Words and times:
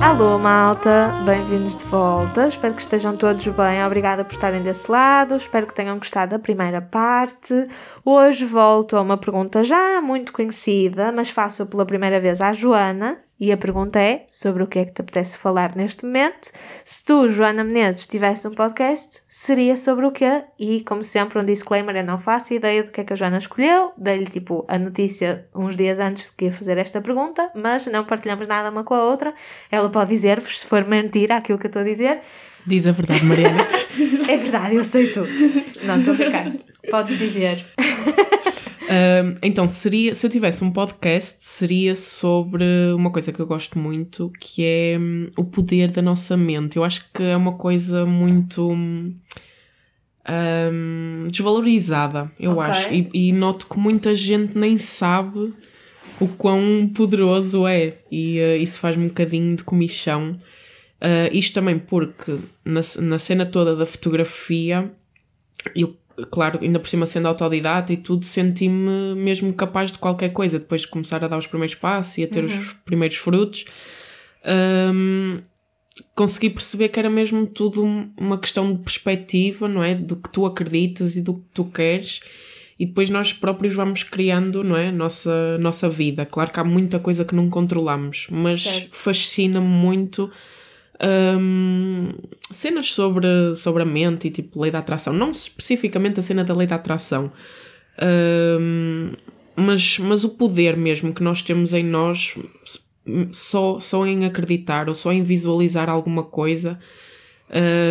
Alô 0.00 0.38
malta, 0.38 1.20
bem-vindos 1.26 1.76
de 1.76 1.84
volta. 1.84 2.46
Espero 2.46 2.72
que 2.72 2.80
estejam 2.80 3.18
todos 3.18 3.46
bem. 3.46 3.84
Obrigada 3.84 4.24
por 4.24 4.32
estarem 4.32 4.62
desse 4.62 4.90
lado. 4.90 5.36
Espero 5.36 5.66
que 5.66 5.74
tenham 5.74 5.98
gostado 5.98 6.30
da 6.30 6.38
primeira 6.38 6.80
parte. 6.80 7.66
Hoje 8.02 8.46
volto 8.46 8.96
a 8.96 9.02
uma 9.02 9.18
pergunta 9.18 9.62
já 9.62 10.00
muito 10.00 10.32
conhecida, 10.32 11.12
mas 11.12 11.28
faço 11.28 11.66
pela 11.66 11.84
primeira 11.84 12.18
vez 12.18 12.40
à 12.40 12.54
Joana. 12.54 13.18
E 13.40 13.50
a 13.50 13.56
pergunta 13.56 13.98
é 13.98 14.26
sobre 14.30 14.62
o 14.62 14.66
que 14.66 14.78
é 14.78 14.84
que 14.84 14.92
te 14.92 15.00
apetece 15.00 15.38
falar 15.38 15.74
neste 15.74 16.04
momento. 16.04 16.50
Se 16.84 17.02
tu, 17.02 17.30
Joana 17.30 17.64
Menezes, 17.64 18.06
tivesse 18.06 18.46
um 18.46 18.50
podcast, 18.50 19.22
seria 19.26 19.74
sobre 19.76 20.04
o 20.04 20.12
quê? 20.12 20.42
E, 20.58 20.82
como 20.82 21.02
sempre, 21.02 21.38
um 21.38 21.44
disclaimer: 21.44 21.96
eu 21.96 22.04
não 22.04 22.18
faço 22.18 22.52
ideia 22.52 22.82
do 22.82 22.90
que 22.90 23.00
é 23.00 23.04
que 23.04 23.14
a 23.14 23.16
Joana 23.16 23.38
escolheu. 23.38 23.92
Dei-lhe 23.96 24.26
tipo 24.26 24.66
a 24.68 24.78
notícia 24.78 25.46
uns 25.54 25.74
dias 25.74 25.98
antes 25.98 26.30
que 26.36 26.44
ia 26.44 26.52
fazer 26.52 26.76
esta 26.76 27.00
pergunta, 27.00 27.50
mas 27.54 27.86
não 27.86 28.04
partilhamos 28.04 28.46
nada 28.46 28.68
uma 28.70 28.84
com 28.84 28.92
a 28.92 29.04
outra. 29.04 29.32
Ela 29.70 29.88
pode 29.88 30.10
dizer-vos 30.10 30.60
se 30.60 30.66
for 30.66 30.84
mentira 30.84 31.36
aquilo 31.36 31.58
que 31.58 31.64
eu 31.64 31.70
estou 31.70 31.80
a 31.80 31.84
dizer. 31.86 32.20
Diz 32.66 32.86
a 32.86 32.92
verdade, 32.92 33.24
Mariana. 33.24 33.66
É 34.28 34.36
verdade, 34.36 34.76
eu 34.76 34.84
sei 34.84 35.08
tudo. 35.08 35.28
Não, 35.82 35.98
estou 35.98 36.14
a 36.14 36.16
brincar. 36.16 36.46
Podes 36.88 37.18
dizer. 37.18 37.64
Então, 39.42 39.66
seria, 39.66 40.14
se 40.14 40.26
eu 40.26 40.30
tivesse 40.30 40.64
um 40.64 40.70
podcast, 40.70 41.36
seria 41.40 41.94
sobre 41.94 42.64
uma 42.94 43.10
coisa 43.10 43.32
que 43.32 43.40
eu 43.40 43.46
gosto 43.46 43.78
muito, 43.78 44.32
que 44.40 44.64
é 44.64 44.98
hum, 44.98 45.28
o 45.36 45.44
poder 45.44 45.90
da 45.90 46.02
nossa 46.02 46.36
mente. 46.36 46.76
Eu 46.76 46.84
acho 46.84 47.04
que 47.12 47.22
é 47.22 47.36
uma 47.36 47.52
coisa 47.52 48.04
muito 48.04 48.70
hum, 48.70 49.14
hum, 50.72 51.26
desvalorizada, 51.30 52.30
eu 52.38 52.52
Ok. 52.52 52.64
acho. 52.64 52.92
E, 52.92 53.08
e 53.12 53.32
noto 53.32 53.66
que 53.66 53.78
muita 53.78 54.14
gente 54.14 54.58
nem 54.58 54.76
sabe 54.78 55.52
o 56.20 56.28
quão 56.28 56.90
poderoso 56.94 57.66
é. 57.66 57.98
E 58.10 58.38
eh, 58.38 58.56
isso 58.58 58.80
faz-me 58.80 59.04
um 59.04 59.08
bocadinho 59.08 59.56
de 59.56 59.62
comichão. 59.64 60.36
Ah, 61.00 61.28
isto 61.32 61.54
também 61.54 61.78
porque 61.78 62.36
na, 62.64 62.80
na 63.00 63.18
cena 63.18 63.46
toda 63.46 63.74
da 63.74 63.86
fotografia, 63.86 64.92
eu, 65.74 65.96
claro, 66.30 66.58
ainda 66.62 66.78
por 66.78 66.88
cima 66.88 67.06
sendo 67.06 67.28
autodidata 67.28 67.92
e 67.92 67.96
tudo, 67.96 68.24
senti-me 68.24 69.14
mesmo 69.14 69.52
capaz 69.52 69.92
de 69.92 69.98
qualquer 69.98 70.30
coisa, 70.30 70.58
depois 70.58 70.82
de 70.82 70.88
começar 70.88 71.24
a 71.24 71.28
dar 71.28 71.36
os 71.36 71.46
primeiros 71.46 71.74
passos 71.74 72.18
e 72.18 72.24
a 72.24 72.28
ter 72.28 72.44
os 72.44 72.72
primeiros 72.84 73.16
frutos. 73.16 73.64
Hum, 74.44 75.40
consegui 76.14 76.50
perceber 76.50 76.88
que 76.88 76.98
era 76.98 77.10
mesmo 77.10 77.46
tudo 77.46 77.84
um- 77.84 78.10
uma 78.18 78.38
questão 78.38 78.72
de 78.72 78.78
perspectiva, 78.82 79.68
não 79.68 79.82
é? 79.84 79.94
Do 79.94 80.16
que 80.16 80.30
tu 80.32 80.46
acreditas 80.46 81.16
e 81.16 81.20
do 81.20 81.34
que 81.34 81.44
tu 81.52 81.64
queres. 81.64 82.20
E 82.78 82.86
depois 82.86 83.10
nós 83.10 83.32
próprios 83.34 83.74
vamos 83.74 84.02
criando, 84.02 84.64
não 84.64 84.76
é? 84.76 84.90
Nossa, 84.90 85.58
nossa 85.58 85.88
vida. 85.88 86.24
Claro 86.24 86.50
que 86.50 86.58
há 86.58 86.64
muita 86.64 86.98
coisa 86.98 87.24
que 87.26 87.34
não 87.34 87.50
controlamos, 87.50 88.26
mas 88.30 88.64
fascina-me 88.90 89.66
muito 89.66 90.30
hum, 91.38 92.10
cenas 92.50 92.92
sobre, 92.92 93.54
sobre 93.54 93.82
a 93.82 93.86
mente 93.86 94.28
e 94.28 94.30
tipo 94.30 94.60
lei 94.60 94.70
da 94.70 94.78
atração. 94.78 95.12
Não 95.12 95.30
especificamente 95.30 96.20
a 96.20 96.22
cena 96.22 96.44
da 96.44 96.54
lei 96.54 96.66
da 96.66 96.76
atração, 96.76 97.32
hum, 98.60 99.12
mas, 99.56 99.98
mas 99.98 100.24
o 100.24 100.30
poder 100.30 100.76
mesmo 100.76 101.12
que 101.12 101.22
nós 101.22 101.42
temos 101.42 101.74
em 101.74 101.84
nós 101.84 102.36
só, 103.32 103.80
só 103.80 104.06
em 104.06 104.24
acreditar 104.24 104.88
ou 104.88 104.94
só 104.94 105.12
em 105.12 105.22
visualizar 105.22 105.88
alguma 105.88 106.22
coisa 106.22 106.78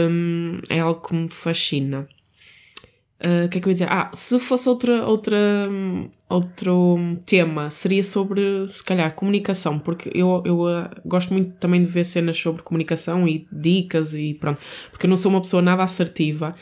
hum, 0.09 0.59
é 0.69 0.80
algo 0.80 1.02
que 1.02 1.13
me 1.13 1.30
fascina. 1.30 2.07
Uh, 3.22 3.48
O 3.48 3.50
que 3.50 3.58
é 3.58 3.62
que 3.62 3.67
eu 3.67 3.72
ia 3.72 3.73
dizer? 3.73 3.88
Ah, 3.92 4.09
se 4.14 4.39
fosse 4.39 4.70
outra, 4.70 5.06
outra, 5.06 5.38
hum, 5.70 6.09
outro 6.30 6.98
tema, 7.26 7.70
seria 7.70 8.02
sobre, 8.02 8.66
se 8.67 8.82
calhar, 8.82 9.14
comunicação, 9.14 9.77
porque 9.77 10.10
eu, 10.14 10.42
eu 10.45 10.61
uh, 10.61 10.89
gosto 11.04 11.33
muito 11.33 11.52
também 11.58 11.82
de 11.82 11.89
ver 11.89 12.05
cenas 12.05 12.38
sobre 12.38 12.64
comunicação 12.64 13.27
e 13.27 13.45
dicas 13.52 14.16
e 14.16 14.36
pronto, 14.36 14.61
porque 14.89 15.05
eu 15.05 15.10
não 15.10 15.17
sou 15.17 15.30
uma 15.32 15.42
pessoa 15.42 15.61
nada 15.61 15.83
assertiva 15.83 16.55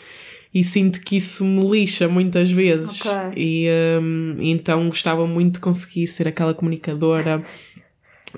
e 0.52 0.64
sinto 0.64 1.00
que 1.02 1.18
isso 1.18 1.46
me 1.46 1.64
lixa 1.70 2.08
muitas 2.08 2.50
vezes. 2.50 3.02
Ok. 3.02 3.12
E 3.36 3.70
hum, 4.02 4.38
então 4.40 4.88
gostava 4.90 5.28
muito 5.28 5.56
de 5.56 5.60
conseguir 5.60 6.08
ser 6.08 6.28
aquela 6.28 6.56
comunicadora 6.56 7.44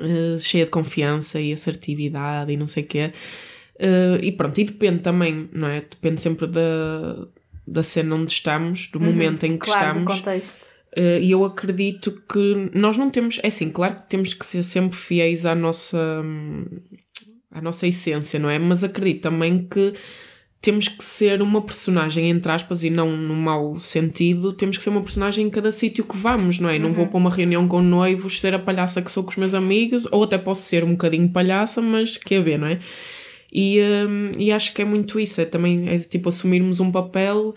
uh, 0.01 0.37
cheia 0.39 0.65
de 0.65 0.71
confiança 0.71 1.39
e 1.39 1.53
assertividade 1.53 2.51
e 2.51 2.57
não 2.57 2.67
sei 2.67 2.83
o 2.83 2.85
quê. 2.85 3.13
Uh, 3.75 4.19
e 4.21 4.33
pronto, 4.33 4.59
e 4.59 4.65
depende 4.65 4.99
também, 4.99 5.49
não 5.53 5.69
é? 5.69 5.79
Depende 5.79 6.19
sempre 6.21 6.47
da, 6.47 7.25
da 7.71 7.83
cena 7.83 8.15
onde 8.15 8.31
estamos, 8.31 8.87
do 8.87 8.99
momento 8.99 9.43
em 9.45 9.57
que 9.57 9.67
Uhum. 9.67 9.73
claro, 9.73 9.87
estamos. 9.99 10.13
contexto. 10.21 10.79
Uh, 10.97 11.19
E 11.21 11.31
eu 11.31 11.45
acredito 11.45 12.21
que 12.31 12.69
nós 12.73 12.97
não 12.97 13.09
temos, 13.11 13.39
é 13.43 13.47
assim, 13.47 13.69
claro 13.69 13.95
que 13.97 14.09
temos 14.09 14.33
que 14.33 14.45
ser 14.45 14.63
sempre 14.63 14.97
fiéis 14.97 15.45
à 15.45 15.53
nossa, 15.53 15.97
hum, 16.23 16.65
à 17.51 17.61
nossa 17.61 17.85
essência, 17.87 18.39
não 18.39 18.49
é? 18.49 18.57
Mas 18.57 18.83
acredito 18.83 19.21
também 19.21 19.67
que 19.67 19.93
temos 20.61 20.87
que 20.89 21.03
ser 21.03 21.41
uma 21.41 21.61
personagem, 21.61 22.29
entre 22.29 22.51
aspas, 22.51 22.83
e 22.83 22.89
não 22.89 23.15
no 23.15 23.33
mau 23.35 23.77
sentido, 23.77 24.51
temos 24.51 24.77
que 24.77 24.83
ser 24.83 24.89
uma 24.89 25.01
personagem 25.01 25.45
em 25.45 25.49
cada 25.49 25.71
sítio 25.71 26.03
que 26.03 26.17
vamos, 26.17 26.59
não 26.59 26.67
é? 26.67 26.77
Não 26.77 26.91
vou 26.91 27.07
para 27.07 27.17
uma 27.17 27.29
reunião 27.29 27.65
com 27.67 27.81
noivos 27.81 28.41
ser 28.41 28.53
a 28.53 28.59
palhaça 28.59 29.01
que 29.01 29.11
sou 29.11 29.23
com 29.23 29.29
os 29.31 29.37
meus 29.37 29.53
amigos, 29.53 30.05
ou 30.11 30.23
até 30.23 30.37
posso 30.37 30.63
ser 30.63 30.83
um 30.83 30.91
bocadinho 30.91 31.29
palhaça, 31.29 31.81
mas 31.81 32.17
quer 32.17 32.43
ver, 32.43 32.57
não 32.59 32.67
é? 32.67 32.79
E, 33.51 33.79
hum, 33.81 34.31
e 34.37 34.51
acho 34.51 34.73
que 34.73 34.81
é 34.81 34.85
muito 34.85 35.19
isso, 35.19 35.41
é 35.41 35.45
também 35.45 35.89
é 35.89 35.97
tipo 35.97 36.29
assumirmos 36.29 36.79
um 36.79 36.91
papel 36.91 37.55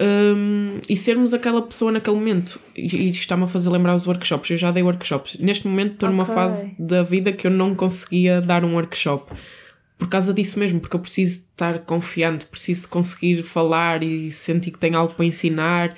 hum, 0.00 0.78
e 0.88 0.96
sermos 0.96 1.34
aquela 1.34 1.60
pessoa 1.62 1.92
naquele 1.92 2.16
momento. 2.16 2.60
E, 2.76 2.82
e 2.82 3.08
isto 3.08 3.20
está-me 3.20 3.44
a 3.44 3.46
fazer 3.46 3.70
lembrar 3.70 3.94
os 3.94 4.06
workshops. 4.06 4.50
Eu 4.50 4.56
já 4.56 4.70
dei 4.70 4.82
workshops. 4.82 5.36
Neste 5.38 5.66
momento 5.66 5.94
estou 5.94 6.08
numa 6.08 6.22
Ok. 6.22 6.34
fase 6.34 6.74
da 6.78 7.02
vida 7.02 7.32
que 7.32 7.46
eu 7.46 7.50
não 7.50 7.74
conseguia 7.74 8.40
dar 8.40 8.64
um 8.64 8.74
workshop. 8.74 9.32
Por 9.96 10.08
causa 10.08 10.34
disso 10.34 10.58
mesmo, 10.58 10.80
porque 10.80 10.96
eu 10.96 11.00
preciso 11.00 11.40
estar 11.52 11.78
confiante, 11.80 12.46
preciso 12.46 12.88
conseguir 12.88 13.42
falar 13.42 14.02
e 14.02 14.30
sentir 14.30 14.72
que 14.72 14.78
tenho 14.78 14.98
algo 14.98 15.14
para 15.14 15.24
ensinar. 15.24 15.94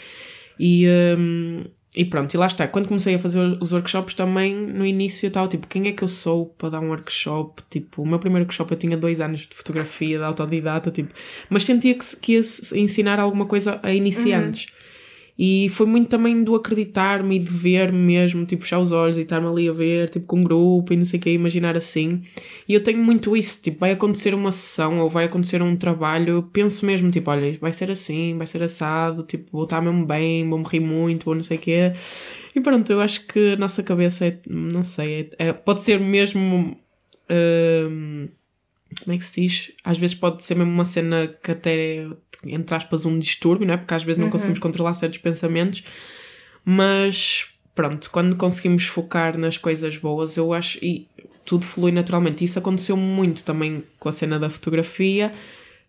E, 0.60 0.86
hum, 1.18 1.64
e 1.96 2.04
pronto, 2.04 2.34
e 2.34 2.36
lá 2.36 2.44
está. 2.44 2.68
Quando 2.68 2.88
comecei 2.88 3.14
a 3.14 3.18
fazer 3.18 3.40
os 3.58 3.72
workshops 3.72 4.12
também, 4.12 4.54
no 4.54 4.84
início 4.84 5.24
eu 5.24 5.28
estava 5.28 5.48
tipo, 5.48 5.66
quem 5.66 5.88
é 5.88 5.92
que 5.92 6.04
eu 6.04 6.08
sou 6.08 6.46
para 6.46 6.68
dar 6.68 6.80
um 6.80 6.90
workshop? 6.90 7.62
Tipo, 7.70 8.02
o 8.02 8.06
meu 8.06 8.18
primeiro 8.18 8.44
workshop 8.44 8.70
eu 8.70 8.78
tinha 8.78 8.98
dois 8.98 9.18
anos 9.18 9.40
de 9.40 9.56
fotografia, 9.56 10.18
de 10.18 10.24
autodidata, 10.24 10.90
tipo, 10.90 11.14
mas 11.48 11.64
sentia 11.64 11.94
que, 11.94 12.16
que 12.16 12.32
ia 12.34 12.40
ensinar 12.74 13.18
alguma 13.18 13.46
coisa 13.46 13.80
a 13.82 13.94
iniciantes. 13.94 14.66
E 15.38 15.68
foi 15.68 15.84
muito 15.86 16.08
também 16.08 16.42
do 16.42 16.54
acreditar-me 16.54 17.36
e 17.36 17.38
de 17.38 17.50
ver-me 17.50 17.98
mesmo, 17.98 18.46
tipo, 18.46 18.62
fechar 18.62 18.78
os 18.78 18.90
olhos 18.90 19.18
e 19.18 19.20
estar-me 19.20 19.46
ali 19.46 19.68
a 19.68 19.72
ver, 19.72 20.08
tipo, 20.08 20.24
com 20.26 20.38
um 20.40 20.42
grupo 20.42 20.92
e 20.92 20.96
não 20.96 21.04
sei 21.04 21.18
o 21.18 21.22
que, 21.22 21.30
imaginar 21.30 21.76
assim. 21.76 22.22
E 22.66 22.72
eu 22.72 22.82
tenho 22.82 22.98
muito 23.04 23.36
isso, 23.36 23.60
tipo, 23.60 23.78
vai 23.80 23.92
acontecer 23.92 24.34
uma 24.34 24.50
sessão 24.50 24.98
ou 25.00 25.10
vai 25.10 25.26
acontecer 25.26 25.60
um 25.62 25.76
trabalho, 25.76 26.48
penso 26.52 26.86
mesmo, 26.86 27.10
tipo, 27.10 27.30
olha, 27.30 27.56
vai 27.60 27.70
ser 27.72 27.90
assim, 27.90 28.36
vai 28.38 28.46
ser 28.46 28.62
assado, 28.62 29.22
tipo, 29.24 29.50
vou 29.52 29.64
estar 29.64 29.82
mesmo 29.82 30.06
bem, 30.06 30.48
vou 30.48 30.58
morrer 30.58 30.80
muito, 30.80 31.24
vou 31.26 31.34
não 31.34 31.42
sei 31.42 31.58
o 31.58 31.60
quê. 31.60 31.92
E 32.54 32.60
pronto, 32.60 32.90
eu 32.90 33.00
acho 33.02 33.26
que 33.26 33.52
a 33.52 33.56
nossa 33.56 33.82
cabeça 33.82 34.26
é, 34.26 34.38
não 34.48 34.82
sei, 34.82 35.30
é- 35.38 35.48
é- 35.48 35.52
pode 35.52 35.82
ser 35.82 36.00
mesmo. 36.00 36.78
hum, 37.28 38.28
como 39.02 39.12
é 39.14 39.18
que 39.18 39.24
se 39.24 39.40
diz? 39.42 39.72
Às 39.84 39.98
vezes 39.98 40.14
pode 40.16 40.44
ser 40.44 40.54
mesmo 40.54 40.72
uma 40.72 40.84
cena 40.84 41.26
que 41.26 41.50
até, 41.50 42.06
entre 42.48 42.74
aspas, 42.74 43.04
um 43.04 43.18
distúrbio, 43.18 43.66
não 43.66 43.74
é? 43.74 43.76
Porque 43.76 43.94
às 43.94 44.02
vezes 44.02 44.20
não 44.20 44.30
conseguimos 44.30 44.58
controlar 44.58 44.94
certos 44.94 45.18
pensamentos, 45.18 45.82
mas 46.64 47.48
pronto, 47.74 48.10
quando 48.10 48.36
conseguimos 48.36 48.86
focar 48.86 49.38
nas 49.38 49.58
coisas 49.58 49.96
boas, 49.96 50.36
eu 50.36 50.52
acho, 50.52 50.78
e 50.82 51.06
tudo 51.44 51.64
flui 51.64 51.92
naturalmente. 51.92 52.42
Isso 52.42 52.58
aconteceu 52.58 52.96
muito 52.96 53.44
também 53.44 53.84
com 53.98 54.08
a 54.08 54.12
cena 54.12 54.38
da 54.38 54.50
fotografia, 54.50 55.32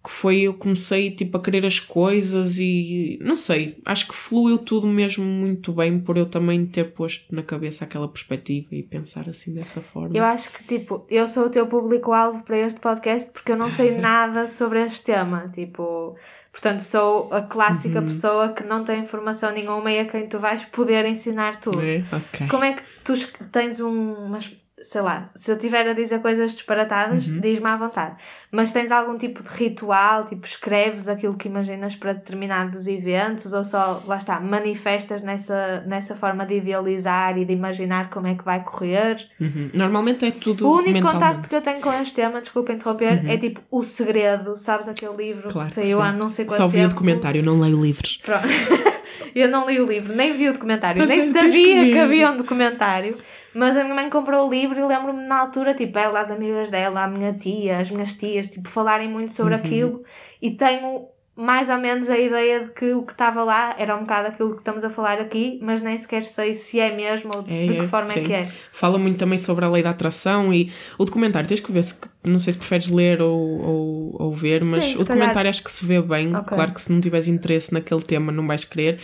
que 0.04 0.12
foi 0.14 0.42
eu 0.42 0.54
comecei 0.54 1.12
tipo 1.12 1.38
a 1.38 1.42
querer 1.42 1.66
as 1.66 1.82
coisas 1.82 2.60
e 2.60 3.20
não 3.22 3.36
sei, 3.36 3.78
acho 3.86 4.08
que 4.08 4.16
fluiu 4.16 4.58
tudo 4.58 4.88
mesmo 4.88 5.26
muito 5.26 5.74
bem 5.74 6.00
por 6.00 6.16
eu 6.16 6.26
também 6.26 6.66
ter 6.66 6.94
posto 6.94 7.26
na 7.34 7.44
cabeça 7.44 7.84
aquela 7.84 8.08
perspectiva 8.08 8.68
e 8.72 8.84
pensar 8.84 9.28
assim 9.28 9.54
dessa 9.54 9.82
forma. 9.82 10.16
Eu 10.16 10.24
acho 10.24 10.52
que, 10.54 10.64
tipo, 10.64 11.06
eu 11.10 11.28
sou 11.28 11.48
o 11.48 11.50
teu 11.50 11.68
público-alvo 11.68 12.44
para 12.44 12.58
este 12.60 12.80
podcast 12.80 13.32
porque 13.32 13.52
eu 13.52 13.58
não 13.58 13.70
sei 13.70 13.98
nada 14.00 14.48
sobre 14.48 14.86
este 14.86 15.06
tema. 15.06 15.52
Tipo, 15.54 16.16
portanto, 16.60 16.80
sou 16.82 17.32
a 17.32 17.42
clássica 17.42 18.02
pessoa 18.02 18.50
que 18.50 18.64
não 18.64 18.84
tem 18.84 19.02
informação 19.02 19.52
nenhuma 19.52 19.92
e 19.92 20.00
a 20.00 20.06
quem 20.06 20.28
tu 20.28 20.40
vais 20.40 20.66
poder 20.66 21.06
ensinar 21.06 21.58
tudo. 21.60 21.80
É, 21.80 22.04
ok. 22.12 22.48
Como 22.48 22.64
é 22.64 22.74
que 22.74 22.82
tu 23.04 23.14
tens 23.52 23.80
um- 23.80 24.14
uma, 24.26 24.40
es- 24.40 24.58
sei 24.82 25.02
lá, 25.02 25.30
se 25.36 25.50
eu 25.52 25.56
estiver 25.56 25.88
a 25.90 25.94
dizer 25.94 26.20
coisas 26.22 26.52
disparatadas, 26.52 27.28
Uhum. 27.30 27.40
diz-me 27.40 27.66
à 27.68 27.76
vontade. 27.78 28.16
Mas 28.52 28.72
tens 28.72 28.92
algum 28.92 29.18
tipo 29.18 29.42
de 29.42 29.50
ritual, 29.50 30.26
tipo, 30.26 30.46
escreves 30.46 31.08
aquilo 31.08 31.36
que 31.36 31.48
imaginas 31.48 31.96
para 31.96 32.14
determinados 32.14 32.86
eventos 32.88 33.54
ou 33.54 33.66
só, 33.66 34.04
lá 34.06 34.18
está, 34.18 34.40
manifestas 34.40 35.22
nessa, 35.24 35.82
nessa 35.88 36.16
forma 36.16 36.46
de 36.46 36.56
idealizar 36.58 37.38
e 37.38 37.44
de 37.46 37.54
imaginar 37.54 38.10
como 38.10 38.28
é 38.28 38.36
que 38.36 38.44
vai 38.46 38.64
correr? 38.64 39.28
Uhum. 39.42 39.72
Normalmente 39.74 40.26
é 40.26 40.32
tudo 40.32 40.68
O 40.68 40.78
único 40.78 41.02
contacto 41.12 41.50
que 41.50 41.56
eu 41.56 41.62
tenho 41.62 41.82
com 41.82 41.92
este 41.94 42.14
tema, 42.16 42.40
desculpa 42.40 42.72
interromper, 42.72 43.28
é 43.30 43.38
tipo 43.38 43.60
O 43.72 43.82
Segredo, 43.84 44.56
sabes 44.58 44.88
aquele 44.88 45.16
livro 45.18 45.48
Uhum. 45.48 45.54
Claro 45.54 45.68
que 45.70 45.74
saiu 45.76 46.02
há 46.02 46.12
não 46.12 46.30
sei 46.30 46.46
quanto 46.46 46.58
Só 46.58 46.68
vi 46.68 46.78
o 46.78 46.82
tempo? 46.84 46.94
documentário, 46.94 47.44
não 47.44 47.60
leio 47.60 47.82
livros. 47.82 48.18
Pronto. 48.18 48.44
eu 49.42 49.50
não 49.50 49.70
li 49.70 49.80
o 49.80 49.86
livro, 49.86 50.16
nem 50.16 50.34
vi 50.34 50.50
o 50.50 50.54
documentário, 50.54 51.00
Mas 51.00 51.10
nem 51.10 51.32
sabia 51.32 51.90
que, 51.90 51.98
havia 51.98 52.32
um 52.32 52.38
documentário. 52.38 53.18
Mas 53.54 53.76
a 53.76 53.84
minha 53.84 53.96
mãe 53.96 54.10
comprou 54.10 54.48
o 54.48 54.52
livro 54.52 54.78
e 54.80 54.84
lembro-me 54.84 55.26
na 55.26 55.40
altura, 55.40 55.74
tipo, 55.74 55.98
ela, 55.98 56.20
as 56.20 56.30
amigas 56.30 56.70
dela, 56.70 57.04
a 57.04 57.08
minha 57.08 57.34
tia, 57.34 57.80
as 57.80 57.90
minhas 57.90 58.14
tias, 58.14 58.48
tipo, 58.50 58.70
falarem 58.70 59.10
muito 59.10 59.34
sobre 59.34 59.56
Uhum. 59.56 59.60
aquilo 59.60 60.04
e 60.42 60.52
tenho 60.52 61.08
mais 61.38 61.70
ou 61.70 61.78
menos 61.78 62.10
a 62.10 62.18
ideia 62.18 62.66
de 62.66 62.72
que 62.72 62.92
o 62.94 63.04
que 63.04 63.12
estava 63.12 63.44
lá 63.44 63.76
era 63.78 63.96
um 63.96 64.02
bocado 64.02 64.30
aquilo 64.30 64.54
que 64.54 64.58
estamos 64.60 64.84
a 64.84 64.90
falar 64.90 65.22
aqui, 65.22 65.60
mas 65.62 65.84
nem 65.84 65.98
sequer 65.98 66.24
sei 66.26 66.54
se 66.56 66.80
é 66.80 66.96
mesmo 66.96 67.30
ou 67.36 67.42
É, 67.48 67.68
de 67.68 67.74
que 67.74 67.80
é, 67.80 67.84
forma 67.88 68.12
é 68.12 68.14
sim. 68.16 68.24
que 68.24 68.34
é. 68.34 68.46
Fala 68.72 68.98
muito 68.98 69.20
também 69.20 69.38
sobre 69.38 69.64
a 69.64 69.70
lei 69.70 69.84
da 69.84 69.92
atração 69.92 70.52
e 70.54 70.72
o 70.98 71.06
documentário, 71.06 71.48
tens 71.48 71.60
que 71.60 71.72
ver 71.72 71.84
se 71.84 71.96
não 72.26 72.40
sei 72.40 72.54
se 72.54 72.60
preferes 72.60 72.90
ler 72.90 73.22
ou, 73.22 73.38
ou, 73.38 74.16
ou 74.20 74.34
ver, 74.34 74.66
mas 74.66 74.84
Sim, 74.84 74.96
o 74.96 74.98
documentário 75.00 75.34
calhar. 75.36 75.50
acho 75.50 75.64
que 75.64 75.72
se 75.72 75.86
vê 75.86 76.02
bem. 76.02 76.36
Ok. 76.36 76.56
Claro 76.56 76.74
que 76.74 76.82
se 76.82 76.92
não 76.92 77.00
tiveres 77.00 77.28
interesse 77.28 77.72
naquele 77.74 78.02
tema 78.02 78.32
não 78.32 78.46
vais 78.48 78.66
querer. 78.66 79.00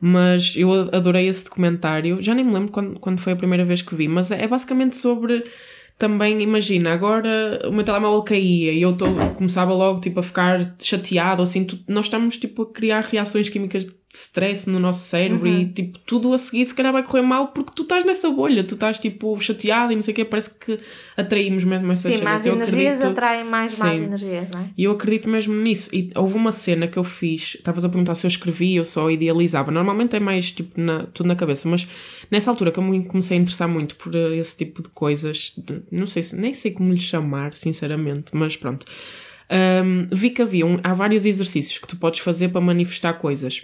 Mas 0.00 0.54
eu 0.56 0.72
adorei 0.72 1.28
esse 1.28 1.44
documentário. 1.44 2.22
Já 2.22 2.34
nem 2.34 2.44
me 2.44 2.52
lembro 2.54 2.72
quando, 2.72 2.98
quando 2.98 3.20
foi 3.20 3.34
a 3.34 3.36
primeira 3.36 3.64
vez 3.64 3.82
que 3.82 3.94
vi, 3.94 4.08
mas 4.08 4.30
é 4.32 4.48
basicamente 4.48 4.96
sobre 4.96 5.44
também, 6.00 6.40
imagina, 6.42 6.92
agora 6.94 7.60
o 7.68 7.70
meu 7.72 7.84
telemóvel 7.84 8.22
caía 8.22 8.72
e 8.72 8.80
eu 8.80 8.96
tô, 8.96 9.04
começava 9.36 9.74
logo 9.74 10.00
tipo, 10.00 10.18
a 10.18 10.22
ficar 10.22 10.74
chateado, 10.80 11.42
assim, 11.42 11.62
tu- 11.64 11.78
nós 11.86 12.06
estamos 12.06 12.38
tipo, 12.38 12.62
a 12.62 12.72
criar 12.72 13.02
reações 13.02 13.48
químicas 13.50 13.86
stress 14.12 14.68
no 14.68 14.80
nosso 14.80 15.04
cérebro 15.08 15.48
Uhum. 15.48 15.60
e 15.60 15.66
tipo, 15.66 15.98
tudo 16.00 16.32
a 16.32 16.38
seguir 16.38 16.66
se 16.66 16.74
calhar 16.74 16.92
vai 16.92 17.02
correr 17.04 17.22
mal 17.22 17.48
porque 17.48 17.70
tu 17.76 17.82
estás 17.82 18.04
nessa 18.04 18.28
bolha, 18.28 18.64
tu 18.64 18.74
estás 18.74 18.98
tipo 18.98 19.38
chateado 19.40 19.92
e 19.92 19.94
não 19.94 20.02
sei 20.02 20.12
o 20.12 20.14
que, 20.16 20.24
parece 20.24 20.50
que 20.58 20.80
atraímos 21.16 21.62
mesmo 21.62 21.92
essas 21.92 22.16
Sim, 22.16 22.24
más 22.24 22.44
Eu 22.44 22.54
energias 22.54 22.96
acredito- 22.98 23.06
atraem 23.12 23.44
mais 23.44 23.78
más 23.78 23.90
Sim. 23.96 24.04
energias, 24.04 24.50
não 24.50 24.60
é? 24.62 24.64
e 24.76 24.82
eu 24.84 24.90
acredito 24.92 25.28
mesmo 25.28 25.54
nisso. 25.54 25.88
E 25.94 26.10
houve 26.16 26.34
uma 26.34 26.50
cena 26.50 26.88
que 26.88 26.98
eu 26.98 27.04
fiz, 27.04 27.54
estavas 27.54 27.84
a 27.84 27.88
perguntar 27.88 28.14
se 28.16 28.26
eu 28.26 28.28
escrevia 28.28 28.80
ou 28.80 28.84
só 28.84 29.08
idealizava. 29.10 29.70
Normalmente 29.70 30.16
é 30.16 30.20
mais 30.20 30.50
tipo 30.50 30.80
na, 30.80 31.04
tudo 31.06 31.26
na 31.28 31.36
cabeça, 31.36 31.68
mas 31.68 31.86
nessa 32.30 32.50
altura 32.50 32.72
que 32.72 32.78
eu 32.78 32.82
me 32.82 33.04
comecei 33.04 33.38
a 33.38 33.40
interessar 33.40 33.68
muito 33.68 33.94
por 33.94 34.14
eh, 34.16 34.36
esse 34.36 34.56
tipo 34.56 34.82
de 34.82 34.88
coisas, 34.88 35.52
de- 35.56 35.82
não 35.92 36.06
sei 36.06 36.22
se 36.24 36.34
nem 36.34 36.52
sei 36.52 36.72
como 36.72 36.90
lhe 36.92 36.98
chamar, 37.00 37.54
sinceramente, 37.54 38.34
mas 38.34 38.56
pronto. 38.56 38.84
Ahm, 39.48 40.06
vi 40.12 40.30
que 40.30 40.42
havia 40.42 40.64
um- 40.66 40.78
há 40.82 40.92
vários 40.94 41.26
exercícios 41.26 41.78
que 41.78 41.86
tu 41.88 41.96
podes 41.96 42.20
fazer 42.20 42.48
para 42.48 42.60
manifestar 42.60 43.12
coisas. 43.14 43.62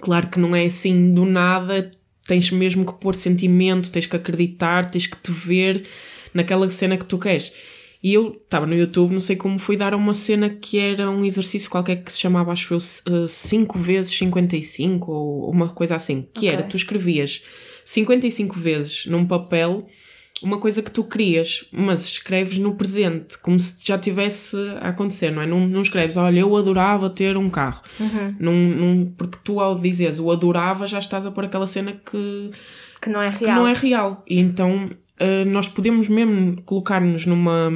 Claro 0.00 0.28
que 0.28 0.38
não 0.38 0.54
é 0.54 0.64
assim 0.64 1.10
do 1.10 1.24
nada, 1.24 1.90
tens 2.26 2.50
mesmo 2.50 2.84
que 2.84 2.92
pôr 3.00 3.14
sentimento, 3.14 3.90
tens 3.90 4.06
que 4.06 4.16
acreditar, 4.16 4.90
tens 4.90 5.06
que 5.06 5.16
te 5.16 5.30
ver 5.32 5.84
naquela 6.32 6.68
cena 6.70 6.96
que 6.96 7.04
tu 7.06 7.18
queres. 7.18 7.52
E 8.00 8.14
eu 8.14 8.40
estava 8.44 8.64
no 8.64 8.76
YouTube, 8.76 9.12
não 9.12 9.18
sei 9.18 9.34
como 9.34 9.58
fui 9.58 9.76
dar 9.76 9.92
a 9.92 9.96
uma 9.96 10.14
cena 10.14 10.48
que 10.48 10.78
era 10.78 11.10
um 11.10 11.24
exercício 11.24 11.68
qualquer 11.68 11.96
que 12.04 12.12
se 12.12 12.20
chamava, 12.20 12.52
acho 12.52 12.74
eu, 12.74 13.26
5 13.28 13.76
vezes 13.78 14.16
55 14.16 15.10
ou 15.10 15.50
uma 15.50 15.68
coisa 15.68 15.96
assim. 15.96 16.28
Que 16.32 16.46
Ok. 16.46 16.48
era, 16.48 16.62
tu 16.62 16.76
escrevias 16.76 17.42
55 17.84 18.56
vezes 18.58 19.06
num 19.06 19.26
papel 19.26 19.84
uma 20.42 20.58
coisa 20.58 20.82
que 20.82 20.90
tu 20.90 21.04
querias, 21.04 21.64
mas 21.72 22.04
escreves 22.06 22.58
no 22.58 22.74
presente, 22.74 23.38
como 23.38 23.58
se 23.58 23.74
já 23.86 23.98
tivesse 23.98 24.56
a 24.80 24.88
acontecer, 24.90 25.30
não 25.30 25.42
é? 25.42 25.46
Não, 25.46 25.60
não 25.66 25.80
escreves, 25.82 26.16
olha, 26.16 26.40
eu 26.40 26.56
adorava 26.56 27.10
ter 27.10 27.36
um 27.36 27.48
carro. 27.50 27.82
Não, 28.38 28.52
não, 28.52 29.06
porque 29.16 29.38
tu, 29.42 29.60
ao 29.60 29.74
dizeres 29.74 30.18
o 30.18 30.30
adorava, 30.30 30.86
já 30.86 30.98
estás 30.98 31.26
a 31.26 31.30
pôr 31.30 31.44
aquela 31.44 31.66
cena 31.66 31.92
que, 31.92 32.50
Que 33.00 33.10
não 33.10 33.20
é 33.22 33.28
real. 33.28 33.38
que 33.38 33.46
não 33.46 33.68
é 33.68 33.72
real. 33.72 34.24
E 34.28 34.38
então 34.38 34.90
eh, 35.18 35.44
nós 35.44 35.68
podemos 35.68 36.08
mesmo 36.08 36.60
colocar-nos 36.62 37.26
numa, 37.26 37.70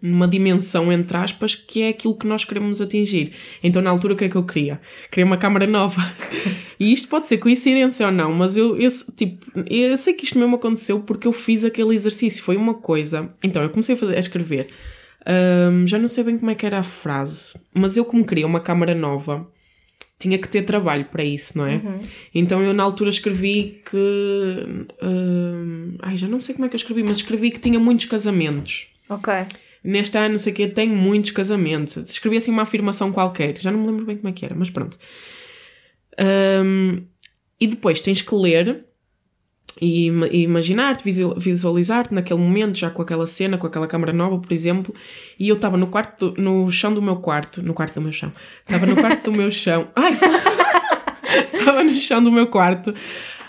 numa 0.00 0.26
dimensão, 0.28 0.92
entre 0.92 1.16
aspas, 1.16 1.54
que 1.54 1.82
é 1.82 1.88
aquilo 1.88 2.14
que 2.14 2.26
nós 2.26 2.44
queremos 2.44 2.80
atingir. 2.80 3.32
Então, 3.62 3.80
na 3.82 3.90
altura, 3.90 4.14
o 4.14 4.16
que 4.16 4.24
é 4.24 4.28
que 4.28 4.36
eu 4.36 4.44
queria? 4.44 4.80
Queria 5.10 5.26
uma 5.26 5.36
câmara 5.36 5.66
nova. 5.66 6.00
e 6.78 6.92
isto 6.92 7.08
pode 7.08 7.26
ser 7.26 7.38
coincidência 7.38 8.06
ou 8.06 8.12
não, 8.12 8.32
mas 8.32 8.56
eu, 8.56 8.76
eu, 8.76 8.88
tipo, 9.16 9.44
eu 9.68 9.96
sei 9.96 10.14
que 10.14 10.24
isto 10.24 10.38
mesmo 10.38 10.56
aconteceu 10.56 11.00
porque 11.00 11.26
eu 11.26 11.32
fiz 11.32 11.64
aquele 11.64 11.94
exercício. 11.94 12.42
Foi 12.42 12.56
uma 12.56 12.74
coisa. 12.74 13.30
Então, 13.42 13.62
eu 13.62 13.70
comecei 13.70 13.94
a, 13.94 13.98
fazer, 13.98 14.16
a 14.16 14.18
escrever. 14.18 14.68
Ahm, 15.26 15.86
já 15.86 15.98
não 15.98 16.08
sei 16.08 16.24
bem 16.24 16.38
como 16.38 16.50
é 16.50 16.54
que 16.54 16.64
era 16.64 16.78
a 16.78 16.82
frase, 16.82 17.58
mas 17.74 17.96
eu, 17.96 18.04
como 18.04 18.24
queria 18.24 18.46
uma 18.46 18.60
câmara 18.60 18.94
nova, 18.94 19.46
tinha 20.18 20.38
que 20.38 20.48
ter 20.48 20.62
trabalho 20.62 21.04
para 21.04 21.22
isso, 21.22 21.56
não 21.56 21.66
é? 21.66 21.80
Então 22.34 22.60
eu 22.62 22.74
na 22.74 22.82
altura 22.82 23.10
escrevi 23.10 23.80
que. 23.88 24.86
hum, 25.02 25.96
ai, 26.00 26.16
já 26.16 26.26
não 26.26 26.40
sei 26.40 26.54
como 26.54 26.66
é 26.66 26.68
que 26.68 26.74
eu 26.74 26.78
escrevi, 26.78 27.02
mas 27.02 27.18
escrevi 27.18 27.50
que 27.50 27.60
tinha 27.60 27.78
muitos 27.78 28.06
casamentos. 28.06 28.88
Ok. 29.08 29.32
Neste 29.90 30.18
ano, 30.18 30.30
não 30.30 30.38
sei 30.38 30.52
o 30.52 30.56
quê, 30.56 30.66
tenho 30.68 30.94
muitos 30.94 31.30
casamentos. 31.30 31.96
Escrevi 31.96 32.36
assim 32.36 32.50
uma 32.50 32.62
afirmação 32.62 33.10
qualquer, 33.10 33.56
já 33.56 33.70
não 33.70 33.80
me 33.80 33.86
lembro 33.86 34.04
bem 34.04 34.16
como 34.16 34.28
é 34.28 34.32
que 34.32 34.44
era, 34.44 34.54
mas 34.54 34.68
pronto. 34.68 34.98
Hum, 36.20 37.02
e 37.60 37.66
depois 37.66 38.00
tens 38.00 38.20
que 38.22 38.34
ler 38.34 38.84
e, 39.80 40.06
ima- 40.06 40.26
imaginar-te, 40.28 41.04
visual- 41.04 41.34
visualizar-te 41.38 42.12
naquele 42.12 42.40
momento, 42.40 42.76
já 42.76 42.90
com 42.90 43.00
aquela 43.02 43.26
cena, 43.26 43.56
com 43.56 43.66
aquela 43.66 43.86
câmara 43.86 44.12
nova, 44.12 44.38
por 44.38 44.52
exemplo. 44.52 44.94
E 45.38 45.48
eu 45.48 45.54
estava 45.54 45.76
no 45.76 45.86
quarto, 45.86 46.30
do- 46.32 46.42
no 46.42 46.70
chão 46.70 46.92
do 46.92 47.00
meu 47.00 47.16
quarto, 47.16 47.62
no 47.62 47.72
quarto 47.72 47.94
do 47.94 48.02
meu 48.02 48.12
chão, 48.12 48.32
estava 48.62 48.84
no 48.86 48.96
quarto 48.96 49.30
do 49.30 49.32
meu 49.32 49.50
chão, 49.50 49.88
ai, 49.96 50.12
estava 51.54 51.82
no 51.84 51.92
chão 51.92 52.22
do 52.22 52.32
meu 52.32 52.46
quarto 52.48 52.92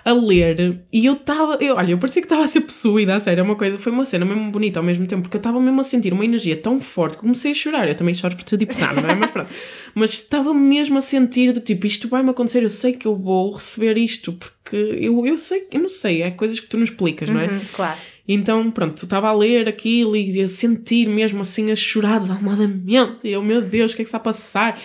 a 0.03 0.13
ler 0.13 0.81
e 0.91 1.05
eu 1.05 1.13
estava, 1.13 1.57
eu, 1.61 1.75
olha, 1.75 1.91
eu 1.91 1.97
parecia 1.97 2.21
que 2.21 2.25
estava 2.25 2.43
a 2.43 2.47
ser 2.47 2.61
possuída, 2.61 3.15
a 3.15 3.19
sério, 3.19 3.41
é 3.41 3.43
uma 3.43 3.55
coisa, 3.55 3.77
foi 3.77 3.91
uma 3.91 4.05
cena 4.05 4.25
mesmo 4.25 4.51
bonita 4.51 4.79
ao 4.79 4.83
mesmo 4.83 5.05
tempo, 5.05 5.23
porque 5.23 5.37
eu 5.37 5.39
estava 5.39 5.59
mesmo 5.59 5.79
a 5.81 5.83
sentir 5.83 6.13
uma 6.13 6.25
energia 6.25 6.55
tão 6.55 6.79
forte 6.79 7.15
que 7.15 7.21
comecei 7.21 7.51
a 7.51 7.53
chorar. 7.53 7.87
Eu 7.87 7.95
também 7.95 8.13
choro 8.13 8.35
por 8.35 8.43
tudo 8.43 8.63
e 8.63 8.65
por 8.65 8.77
nada, 8.77 9.01
não 9.01 9.09
é? 9.09 9.15
Mas 9.15 9.31
pronto. 9.31 9.51
Mas 9.93 10.13
estava 10.13 10.53
mesmo 10.53 10.97
a 10.97 11.01
sentir 11.01 11.51
do 11.51 11.59
tipo, 11.59 11.85
isto 11.85 12.07
vai-me 12.07 12.29
acontecer, 12.29 12.63
eu 12.63 12.69
sei 12.69 12.93
que 12.93 13.05
eu 13.05 13.15
vou 13.15 13.53
receber 13.53 13.97
isto, 13.97 14.33
porque 14.33 14.75
eu, 14.75 15.25
eu 15.25 15.37
sei, 15.37 15.67
eu 15.71 15.79
não 15.79 15.89
sei, 15.89 16.21
é 16.21 16.31
coisas 16.31 16.59
que 16.59 16.69
tu 16.69 16.77
não 16.77 16.83
explicas, 16.83 17.29
não 17.29 17.39
é? 17.39 17.47
Hum, 17.47 17.59
claro. 17.73 17.97
Então, 18.31 18.69
pronto, 18.69 18.95
estava 18.95 19.27
a 19.27 19.33
ler 19.33 19.67
aquilo 19.67 20.15
e 20.15 20.39
a 20.39 20.47
sentir 20.47 21.09
mesmo 21.09 21.41
assim 21.41 21.71
a 21.71 21.75
chorar 21.75 22.19
desalmadamente. 22.19 23.27
E 23.27 23.31
eu, 23.31 23.41
meu 23.41 23.59
Deus, 23.59 23.91
o 23.91 23.95
que 23.95 24.03
é 24.03 24.05
que 24.05 24.07
está 24.07 24.17
a 24.17 24.21
passar? 24.21 24.79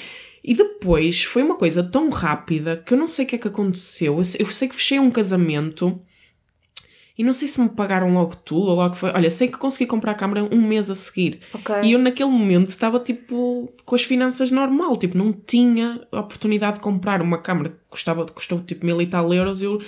E 0.44 0.52
depois 0.55 1.25
foi 1.25 1.43
uma 1.43 1.56
coisa 1.56 1.82
tão 1.82 2.11
rápida 2.11 2.76
que 2.76 2.93
eu 2.93 2.99
não 2.99 3.08
sei 3.08 3.25
o 3.25 3.29
que 3.29 3.37
é 3.37 3.38
que 3.38 3.49
aconteceu. 3.49 4.19
Eu 4.19 4.25
sei, 4.25 4.69
que 4.69 4.75
fechei 4.75 5.00
um 5.00 5.11
casamento 5.11 5.99
e 7.17 7.25
não 7.25 7.32
sei 7.32 7.49
se 7.49 7.58
me 7.58 7.70
pagaram 7.70 8.08
logo 8.08 8.37
tudo 8.37 8.67
ou 8.67 8.76
logo 8.76 8.94
foi. 8.94 9.11
Olha, 9.11 9.31
sei 9.31 9.49
que 9.49 9.56
consegui 9.56 9.87
comprar 9.87 10.12
a 10.12 10.14
câmara 10.14 10.44
um 10.44 10.61
mês 10.61 10.91
a 10.91 10.94
seguir. 10.94 11.41
Ok. 11.55 11.76
E 11.85 11.93
eu 11.93 11.99
naquele 11.99 12.29
momento 12.29 12.67
estava 12.67 13.00
tipo 13.00 13.73
com 13.87 13.94
as 13.94 14.02
finanças 14.02 14.50
normal, 14.50 14.96
tipo, 14.96 15.16
não 15.16 15.33
tinha 15.33 16.07
a 16.12 16.21
oportunidade 16.21 16.75
de 16.75 16.80
comprar 16.80 17.23
uma 17.23 17.38
câmara 17.38 17.71
que 17.71 17.76
custava, 17.88 18.26
custou 18.26 18.61
tipo 18.61 18.85
mil 18.85 19.00
e 19.00 19.07
tal 19.07 19.33
euros. 19.33 19.62
Eu, 19.62 19.80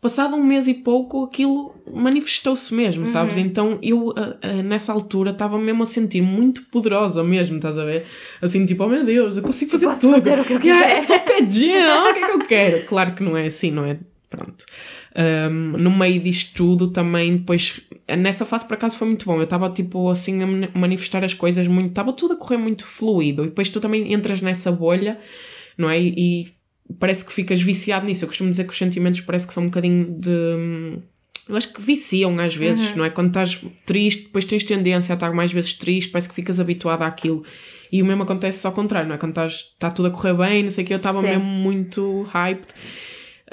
passado 0.00 0.34
um 0.34 0.42
mês 0.42 0.66
e 0.66 0.74
pouco, 0.74 1.24
aquilo 1.24 1.74
manifestou-se 1.92 2.72
mesmo, 2.74 3.06
sabes? 3.06 3.36
Então 3.36 3.78
eu 3.82 4.12
ah, 4.16 4.36
ah, 4.42 4.62
nessa 4.62 4.92
altura 4.92 5.30
estava 5.32 5.58
mesmo 5.58 5.82
a 5.82 5.86
sentir 5.86 6.22
muito 6.22 6.62
poderosa 6.64 7.22
mesmo, 7.22 7.56
estás 7.56 7.78
a 7.78 7.84
ver? 7.84 8.06
Assim, 8.40 8.64
tipo, 8.64 8.82
oh 8.84 8.88
meu 8.88 9.04
Deus, 9.04 9.36
eu 9.36 9.42
consigo 9.42 9.70
fazer 9.70 9.86
posso 9.86 10.00
tudo. 10.00 10.12
fazer 10.14 10.38
o 10.38 10.44
que 10.44 10.52
eu 10.54 10.60
Yeah, 10.64 10.94
quiser. 10.94 11.06
sou 11.06 11.20
pedinha, 11.20 12.00
o 12.10 12.14
que 12.14 12.18
é 12.20 12.26
que 12.26 12.32
eu 12.32 12.38
quero? 12.40 12.84
Claro 12.86 13.14
que 13.14 13.22
não 13.22 13.36
é 13.36 13.44
assim, 13.46 13.70
não 13.70 13.84
é? 13.84 13.98
Pronto. 14.28 14.64
Um, 15.16 15.72
no 15.76 15.90
meio 15.90 16.20
disto 16.20 16.54
tudo 16.54 16.88
também 16.92 17.32
depois 17.32 17.80
nessa 18.16 18.46
fase 18.46 18.64
por 18.64 18.74
acaso 18.74 18.96
foi 18.96 19.08
muito 19.08 19.26
bom 19.26 19.36
eu 19.38 19.42
estava 19.42 19.68
tipo 19.70 20.08
assim 20.08 20.40
a 20.40 20.46
mani- 20.46 20.68
manifestar 20.72 21.24
as 21.24 21.34
coisas 21.34 21.66
muito 21.66 21.88
estava 21.90 22.12
tudo 22.12 22.34
a 22.34 22.36
correr 22.36 22.56
muito 22.56 22.86
fluido 22.86 23.42
e 23.42 23.48
depois 23.48 23.68
tu 23.70 23.80
também 23.80 24.12
entras 24.12 24.40
nessa 24.40 24.70
bolha 24.70 25.18
não 25.76 25.90
é 25.90 26.00
e 26.00 26.46
parece 26.98 27.24
que 27.24 27.32
ficas 27.32 27.60
viciado 27.60 28.06
nisso 28.06 28.24
eu 28.24 28.28
costumo 28.28 28.50
dizer 28.50 28.64
que 28.64 28.72
os 28.72 28.78
sentimentos 28.78 29.20
parece 29.20 29.46
que 29.46 29.52
são 29.52 29.62
um 29.62 29.66
bocadinho 29.66 30.18
de 30.18 31.00
eu 31.48 31.56
acho 31.56 31.72
que 31.72 31.82
viciam 31.82 32.38
às 32.38 32.54
vezes, 32.54 32.94
não 32.94 33.04
é? 33.04 33.10
Quando 33.10 33.28
estás 33.28 33.60
triste, 33.84 34.22
depois 34.22 34.44
tens 34.44 34.62
tendência 34.62 35.12
a 35.12 35.14
estar 35.14 35.32
mais 35.32 35.52
vezes 35.52 35.74
triste, 35.74 36.08
parece 36.10 36.28
que 36.28 36.34
ficas 36.34 36.60
habituado 36.60 37.02
àquilo. 37.02 37.42
E 37.90 38.00
o 38.00 38.06
mesmo 38.06 38.22
acontece 38.22 38.64
ao 38.64 38.72
contrário, 38.72 39.08
não 39.08 39.16
é? 39.16 39.18
Quando 39.18 39.32
estás, 39.32 39.52
está 39.72 39.90
tudo 39.90 40.06
a 40.06 40.10
correr 40.12 40.34
bem, 40.34 40.62
não 40.62 40.70
sei 40.70 40.84
o 40.84 40.86
que, 40.86 40.92
eu 40.92 40.96
estava 40.96 41.20
mesmo 41.20 41.44
muito 41.44 42.22
hyped. 42.22 42.68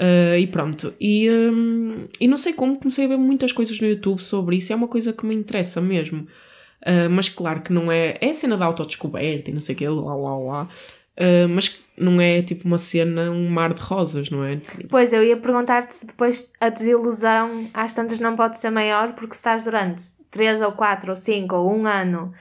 Uh, 0.00 0.38
e 0.38 0.46
pronto. 0.46 0.94
E, 1.00 1.28
um, 1.28 2.06
e 2.20 2.28
não 2.28 2.36
sei 2.36 2.52
como, 2.52 2.78
comecei 2.78 3.04
a 3.06 3.08
ver 3.08 3.16
muitas 3.16 3.50
coisas 3.50 3.80
no 3.80 3.88
YouTube 3.88 4.22
sobre 4.22 4.56
isso, 4.56 4.72
é 4.72 4.76
uma 4.76 4.86
coisa 4.86 5.12
que 5.12 5.26
me 5.26 5.34
interessa 5.34 5.80
mesmo. 5.80 6.20
Uh, 6.82 7.10
mas 7.10 7.28
claro 7.28 7.62
que 7.62 7.72
não 7.72 7.90
é. 7.90 8.16
É 8.20 8.30
a 8.30 8.34
cena 8.34 8.56
da 8.56 8.64
autodescoberta 8.64 9.50
e 9.50 9.52
não 9.52 9.60
sei 9.60 9.74
o 9.74 9.78
que, 9.78 9.88
lá 9.88 10.14
lá 10.14 10.38
lá. 10.38 10.68
Uh, 11.18 11.48
mas 11.48 11.80
não 11.96 12.20
é 12.20 12.40
tipo 12.42 12.64
uma 12.66 12.78
cena, 12.78 13.30
um 13.30 13.48
mar 13.50 13.74
de 13.74 13.82
rosas, 13.82 14.30
não 14.30 14.44
é? 14.44 14.60
Pois, 14.88 15.12
eu 15.12 15.22
ia 15.24 15.36
perguntar-te 15.36 15.94
se 15.94 16.06
depois 16.06 16.50
a 16.60 16.68
desilusão 16.68 17.68
às 17.74 17.92
tantas 17.92 18.20
não 18.20 18.36
pode 18.36 18.58
ser 18.58 18.70
maior, 18.70 19.14
porque 19.14 19.32
se 19.34 19.40
estás 19.40 19.64
durante 19.64 20.02
3 20.30 20.62
ou 20.62 20.72
4 20.72 21.10
ou 21.10 21.16
5 21.16 21.56
ou 21.56 21.74
1 21.76 21.86
ano 21.86 22.32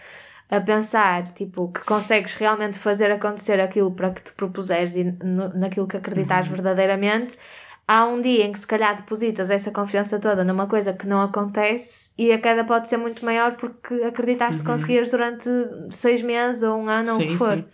a 0.49 0.61
pensar, 0.61 1.25
tipo, 1.33 1.71
que 1.71 1.81
consegues 1.81 2.35
realmente 2.35 2.77
fazer 2.79 3.11
acontecer 3.11 3.59
aquilo 3.59 3.91
para 3.91 4.11
que 4.11 4.21
te 4.21 4.31
propuseres 4.31 4.95
e 4.95 5.03
no, 5.03 5.49
naquilo 5.57 5.87
que 5.87 5.97
acreditares 5.97 6.47
verdadeiramente, 6.47 7.37
há 7.85 8.05
um 8.05 8.21
dia 8.21 8.45
em 8.45 8.51
que 8.51 8.59
se 8.59 8.67
calhar 8.67 8.95
depositas 8.95 9.49
essa 9.49 9.71
confiança 9.71 10.19
toda 10.19 10.43
numa 10.43 10.67
coisa 10.67 10.93
que 10.93 11.05
não 11.05 11.21
acontece 11.21 12.11
e 12.17 12.31
a 12.31 12.37
queda 12.37 12.63
pode 12.63 12.87
ser 12.87 12.97
muito 12.97 13.25
maior 13.25 13.57
porque 13.57 13.95
acreditaste 14.03 14.59
que 14.59 14.65
conseguias 14.65 15.09
durante 15.09 15.49
seis 15.89 16.21
meses 16.21 16.63
ou 16.63 16.79
um 16.79 16.87
ano 16.87 17.11
ou 17.11 17.15
o 17.15 17.19
que 17.19 17.29
Sim, 17.29 17.37
for. 17.37 17.55
sim. 17.55 17.65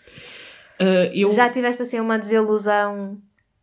Uh, 0.80 1.10
eu, 1.14 1.32
Já 1.32 1.50
tiveste 1.50 1.84
assim 1.84 2.00
uma 2.00 2.18
desilusão 2.18 3.18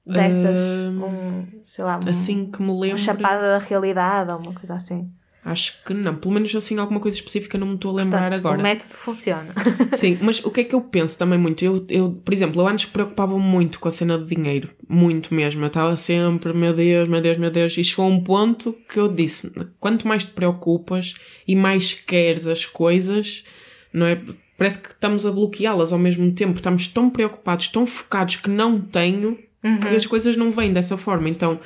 dessas, 0.07 0.59
Hum, 0.59 1.05
um, 1.05 1.63
sei 1.63 1.85
lá, 1.85 1.99
um, 2.05 2.09
assim 2.09 2.51
que 2.51 2.63
me 2.63 2.71
uma 2.71 2.81
lembro, 2.81 2.99
chapada 2.99 3.41
da 3.41 3.59
realidade 3.59 4.33
ou 4.33 4.39
uma 4.39 4.55
coisa 4.55 4.75
assim. 4.75 5.11
acho 5.45 5.83
que 5.85 5.93
não. 5.95 6.17
Pelo 6.17 6.35
menos 6.35 6.55
assim, 6.55 6.79
alguma 6.79 7.01
coisa 7.01 7.17
específica 7.17 7.57
não 7.59 7.67
me 7.67 7.75
estou 7.75 7.93
a 7.93 8.03
lembrar 8.03 8.21
Portanto, 8.31 8.39
agora. 8.39 8.59
O 8.59 8.63
método 8.63 8.95
funciona. 8.95 9.55
Sim, 9.93 10.19
mas 10.23 10.43
o 10.45 10.51
que 10.51 10.61
é 10.63 10.65
que 10.65 10.75
eu 10.75 10.81
penso 10.81 11.17
também 11.19 11.39
muito? 11.39 11.65
Eu, 11.65 11.85
eu 11.89 12.13
por 12.25 12.33
exemplo, 12.33 12.61
eu 12.61 12.67
antes 12.67 12.87
preocupava-me 12.87 13.43
muito 13.43 13.79
com 13.79 13.89
a 13.89 13.91
cena 13.91 14.19
do 14.19 14.25
dinheiro, 14.25 14.71
muito 14.89 15.35
mesmo. 15.35 15.63
Eu 15.63 15.69
estava 15.69 15.97
sempre, 15.97 16.53
meu 16.53 16.73
Deus, 16.73 17.09
meu 17.09 17.21
Deus, 17.21 17.39
meu 17.39 17.51
Deus, 17.51 17.77
e 17.77 17.85
chegou 17.85 18.05
a 18.05 18.09
um 18.09 18.23
ponto 18.23 18.75
que 18.89 18.99
eu 18.99 19.09
disse: 19.09 19.53
quanto 19.79 20.09
mais 20.09 20.25
te 20.25 20.31
preocupas 20.33 21.15
e 21.47 21.55
mais 21.55 21.93
queres 21.93 22.47
as 22.47 22.67
coisas, 22.67 23.45
não 23.93 24.07
é? 24.07 24.21
Parece 24.61 24.79
que 24.79 24.89
estamos 24.89 25.25
a 25.25 25.33
bloqueá-las 25.33 25.91
ao 25.91 25.99
mesmo 25.99 26.31
tempo, 26.33 26.53
estamos 26.53 26.87
tão 26.87 27.09
preocupados, 27.09 27.69
tão 27.69 27.87
focados 27.87 28.37
que 28.37 28.51
não 28.51 28.79
tenho, 28.79 29.39
que 29.81 29.97
as 29.97 30.05
coisas 30.05 30.37
não 30.37 30.51
vêm 30.51 30.71
dessa 30.71 30.99
forma. 30.99 31.29
Então, 31.31 31.59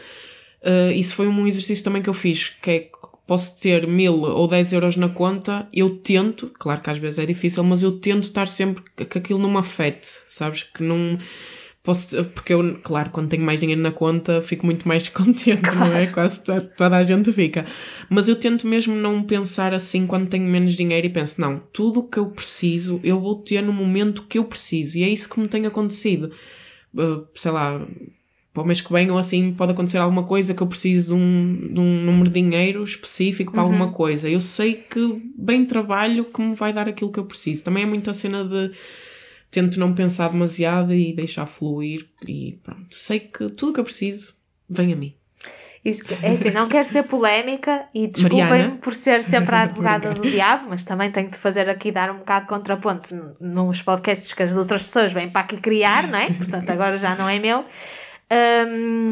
Uh, 0.65 0.91
isso 0.93 1.15
foi 1.15 1.29
um 1.29 1.47
exercício 1.47 1.85
também 1.85 2.01
que 2.01 2.09
eu 2.09 2.15
fiz, 2.15 2.49
que 2.49 2.71
é 2.71 2.81
que 2.81 2.91
posso 3.27 3.61
ter 3.61 3.87
mil 3.87 4.23
ou 4.23 4.49
dez 4.49 4.73
euros 4.73 4.97
na 4.97 5.11
conta, 5.11 5.69
eu 5.71 5.99
tento, 5.99 6.51
claro 6.59 6.81
que 6.81 6.89
às 6.89 6.97
vezes 6.97 7.19
é 7.19 7.27
difícil, 7.27 7.63
mas 7.63 7.83
eu 7.83 7.93
tento 7.93 8.25
estar 8.25 8.49
sempre 8.49 8.83
que 8.97 9.05
que 9.05 9.19
aquilo 9.19 9.39
não 9.39 9.51
me 9.51 9.59
afete, 9.59 10.07
sabes? 10.27 10.63
Que 10.63 10.83
não 10.83 11.19
posso, 11.85 12.25
porque 12.25 12.53
eu, 12.55 12.79
claro, 12.83 13.11
quando 13.11 13.29
tenho 13.29 13.45
mais 13.45 13.61
dinheiro 13.61 13.81
na 13.81 13.93
conta 13.93 14.41
fico 14.41 14.67
muito 14.67 14.88
mais 14.88 15.07
contente, 15.11 15.62
não 15.76 15.95
é? 15.95 16.07
Quase 16.09 16.43
to- 16.43 16.62
toda 16.76 16.97
a 16.97 17.03
gente 17.03 17.33
fica. 17.33 17.64
Mas 18.09 18.26
eu 18.26 18.35
tento 18.35 18.67
mesmo 18.67 18.97
não 18.97 19.23
pensar 19.23 19.73
assim 19.75 20.07
quando 20.07 20.29
tenho 20.29 20.47
menos 20.49 20.73
dinheiro 20.73 21.07
e 21.07 21.11
penso, 21.11 21.41
não, 21.41 21.61
tudo 21.73 22.00
o 22.00 22.09
que 22.09 22.19
eu 22.19 22.26
preciso 22.31 22.99
eu 23.05 23.21
vou 23.21 23.37
ter 23.37 23.62
no 23.62 23.73
momento 23.73 24.25
que 24.25 24.38
eu 24.38 24.45
preciso, 24.45 24.99
e 24.99 25.05
é 25.05 25.09
isso 25.09 25.29
que 25.29 25.38
me 25.38 25.47
tem 25.47 25.67
acontecido. 25.67 26.33
Uh, 26.95 27.26
sei 27.35 27.50
lá, 27.50 27.87
para 28.53 28.62
o 28.62 28.67
mês 28.67 28.81
que 28.81 28.93
vem 28.93 29.11
ou 29.11 29.19
assim 29.19 29.53
pode 29.53 29.73
acontecer 29.73 29.99
alguma 29.99 30.23
coisa 30.23 30.55
que 30.55 30.62
eu 30.62 30.67
preciso 30.69 31.09
de 31.09 31.21
um, 31.21 31.75
de 31.75 31.81
um 31.81 32.05
número 32.05 32.31
de 32.31 32.41
dinheiro 32.41 32.85
específico 32.85 33.53
para 33.53 33.62
alguma 33.62 33.91
coisa. 33.91 34.29
Eu 34.31 34.41
sei 34.41 34.75
que 34.75 35.21
bem 35.37 35.67
trabalho 35.67 36.25
que 36.25 36.41
me 36.41 36.55
vai 36.55 36.73
dar 36.73 36.88
aquilo 36.88 37.11
que 37.11 37.19
eu 37.19 37.25
preciso. 37.25 37.64
Também 37.64 37.83
é 37.83 37.87
muito 37.87 38.09
a 38.09 38.14
cena 38.14 38.45
de 38.45 38.71
tento 39.51 39.79
não 39.79 39.95
pensar 39.95 40.29
demasiado 40.29 40.93
e 40.93 41.13
deixar 41.13 41.47
fluir 41.47 42.07
e 42.27 42.59
pronto. 42.63 42.95
Sei 42.95 43.21
que 43.21 43.49
tudo 43.51 43.71
o 43.71 43.73
que 43.73 43.81
eu 43.81 43.85
preciso 43.85 44.35
vem 44.69 44.93
a 44.93 44.97
mim. 44.97 45.15
Isso, 45.85 46.03
é 46.23 46.31
assim, 46.31 46.51
não 46.51 46.67
quero 46.67 46.87
ser 46.87 47.03
polémica 47.03 47.85
e 47.95 48.07
desculpem-me 48.07 48.79
por 48.79 48.95
ser 48.95 49.23
sempre 49.23 49.55
a 49.55 49.63
advogada 49.69 50.15
do 50.15 50.23
diabo, 50.23 50.67
mas 50.71 50.83
também 50.83 51.11
tenho 51.11 51.31
de 51.31 51.37
fazer 51.37 51.69
aqui 51.69 51.93
dar 51.93 52.11
um 52.11 52.19
bocado 52.19 52.47
de 52.47 52.49
contraponto 52.49 53.37
nos 53.39 53.83
podcasts 53.83 54.33
que 54.33 54.43
as 54.43 54.57
outras 54.57 54.83
pessoas 54.83 55.13
vêm 55.13 55.29
para 55.29 55.43
aqui 55.43 55.59
criar, 55.59 56.09
não 56.09 56.19
é? 56.19 56.33
Portanto, 56.33 56.71
agora 56.71 56.97
já 56.97 57.15
não 57.15 57.29
é 57.29 57.39
meu. 57.39 57.67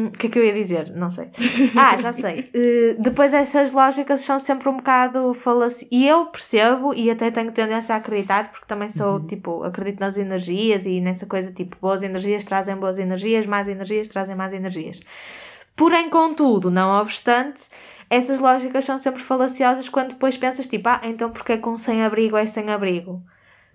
O 0.07 0.17
que 0.17 0.27
é 0.27 0.29
que 0.29 0.39
eu 0.39 0.43
ia 0.43 0.53
dizer? 0.53 0.91
Não 0.95 1.09
sei. 1.09 1.29
Ah, 1.77 1.95
já 1.97 2.11
sei. 2.11 2.49
Uh, 2.53 3.01
depois 3.01 3.33
essas 3.33 3.71
lógicas 3.71 4.21
são 4.21 4.39
sempre 4.39 4.69
um 4.69 4.77
bocado 4.77 5.33
falaci... 5.33 5.87
E 5.91 6.07
eu 6.07 6.25
percebo 6.25 6.93
e 6.93 7.09
até 7.09 7.31
tenho 7.31 7.51
tendência 7.51 7.95
a 7.95 7.99
acreditar, 7.99 8.51
porque 8.51 8.65
também 8.65 8.89
sou, 8.89 9.19
tipo, 9.21 9.63
acredito 9.63 9.99
nas 9.99 10.17
energias 10.17 10.85
e 10.85 10.99
nessa 10.99 11.25
coisa, 11.25 11.51
tipo, 11.51 11.77
boas 11.79 12.03
energias 12.03 12.45
trazem 12.45 12.75
boas 12.75 12.99
energias, 12.99 13.45
más 13.45 13.67
energias 13.67 14.09
trazem 14.09 14.35
más 14.35 14.53
energias. 14.53 14.99
Porém, 15.75 16.09
contudo, 16.09 16.69
não 16.69 17.01
obstante, 17.01 17.63
essas 18.09 18.39
lógicas 18.39 18.85
são 18.85 18.97
sempre 18.97 19.21
falaciosas 19.21 19.89
quando 19.89 20.09
depois 20.09 20.37
pensas, 20.37 20.67
tipo, 20.67 20.87
ah, 20.89 21.01
então 21.03 21.31
porquê 21.31 21.57
que 21.57 21.69
um 21.69 21.75
sem-abrigo 21.75 22.37
é 22.37 22.45
sem-abrigo? 22.45 23.23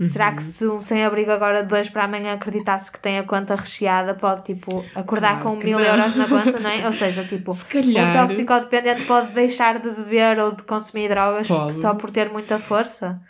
Será 0.00 0.30
Uhum. 0.30 0.36
que 0.36 0.42
se 0.44 0.66
um 0.66 0.78
sem-abrigo 0.78 1.30
agora 1.32 1.64
de 1.64 1.74
hoje 1.74 1.90
para 1.90 2.04
amanhã 2.04 2.34
acreditasse 2.34 2.90
que 2.92 3.00
tem 3.00 3.18
a 3.18 3.24
conta 3.24 3.56
recheada, 3.56 4.14
pode, 4.14 4.44
tipo, 4.44 4.84
acordar 4.94 5.40
Claro 5.40 5.56
com 5.58 5.64
mil 5.64 5.76
não. 5.78 5.84
euros 5.84 6.14
na 6.14 6.28
conta, 6.28 6.60
não 6.60 6.70
é? 6.70 6.84
Ou 6.86 6.92
seja, 6.92 7.24
tipo, 7.24 7.52
Se 7.52 7.64
calhar- 7.66 8.24
um 8.24 8.28
toxicodependente 8.28 9.04
pode 9.06 9.32
deixar 9.32 9.80
de 9.80 9.90
beber 9.90 10.38
ou 10.38 10.52
de 10.54 10.62
consumir 10.62 11.08
drogas 11.08 11.48
Pode. 11.48 11.74
só 11.74 11.94
por 11.94 12.10
ter 12.12 12.30
muita 12.30 12.60
força 12.60 13.20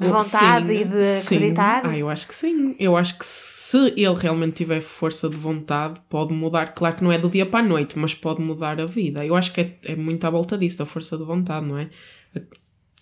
de 0.00 0.06
vontade 0.06 0.68
Sim, 0.68 0.72
e 0.72 0.84
de 0.84 1.02
sim. 1.02 1.34
acreditar. 1.36 1.82
Ah, 1.84 1.98
eu 1.98 2.08
acho 2.08 2.28
que 2.28 2.34
sim. 2.34 2.76
Eu 2.78 2.96
acho 2.96 3.18
que 3.18 3.24
se 3.26 3.76
ele 3.96 4.14
realmente 4.14 4.52
tiver 4.54 4.80
força 4.80 5.28
de 5.28 5.36
vontade, 5.36 6.00
pode 6.08 6.32
mudar. 6.32 6.68
Claro 6.74 6.94
que 6.94 7.02
não 7.02 7.10
é 7.10 7.18
do 7.18 7.28
dia 7.28 7.44
para 7.44 7.58
a 7.58 7.62
noite, 7.68 7.98
mas 7.98 8.14
pode 8.14 8.40
mudar 8.40 8.80
a 8.80 8.86
vida. 8.86 9.26
Eu 9.26 9.34
acho 9.34 9.52
que 9.52 9.60
é, 9.60 9.74
é 9.86 9.96
muito 9.96 10.24
à 10.24 10.30
volta 10.30 10.56
disso, 10.56 10.78
da 10.78 10.86
força 10.86 11.18
de 11.18 11.24
vontade, 11.24 11.66
não 11.66 11.76
é? 11.76 11.88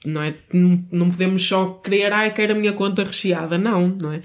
Não, 0.05 0.23
é? 0.23 0.35
não, 0.53 0.85
não 0.91 1.11
podemos 1.11 1.47
só 1.47 1.75
querer, 1.75 2.13
ai, 2.13 2.33
quero 2.33 2.53
a 2.53 2.57
minha 2.57 2.73
conta 2.73 3.05
recheada. 3.05 3.57
Não, 3.57 3.89
não 3.89 4.13
é? 4.13 4.23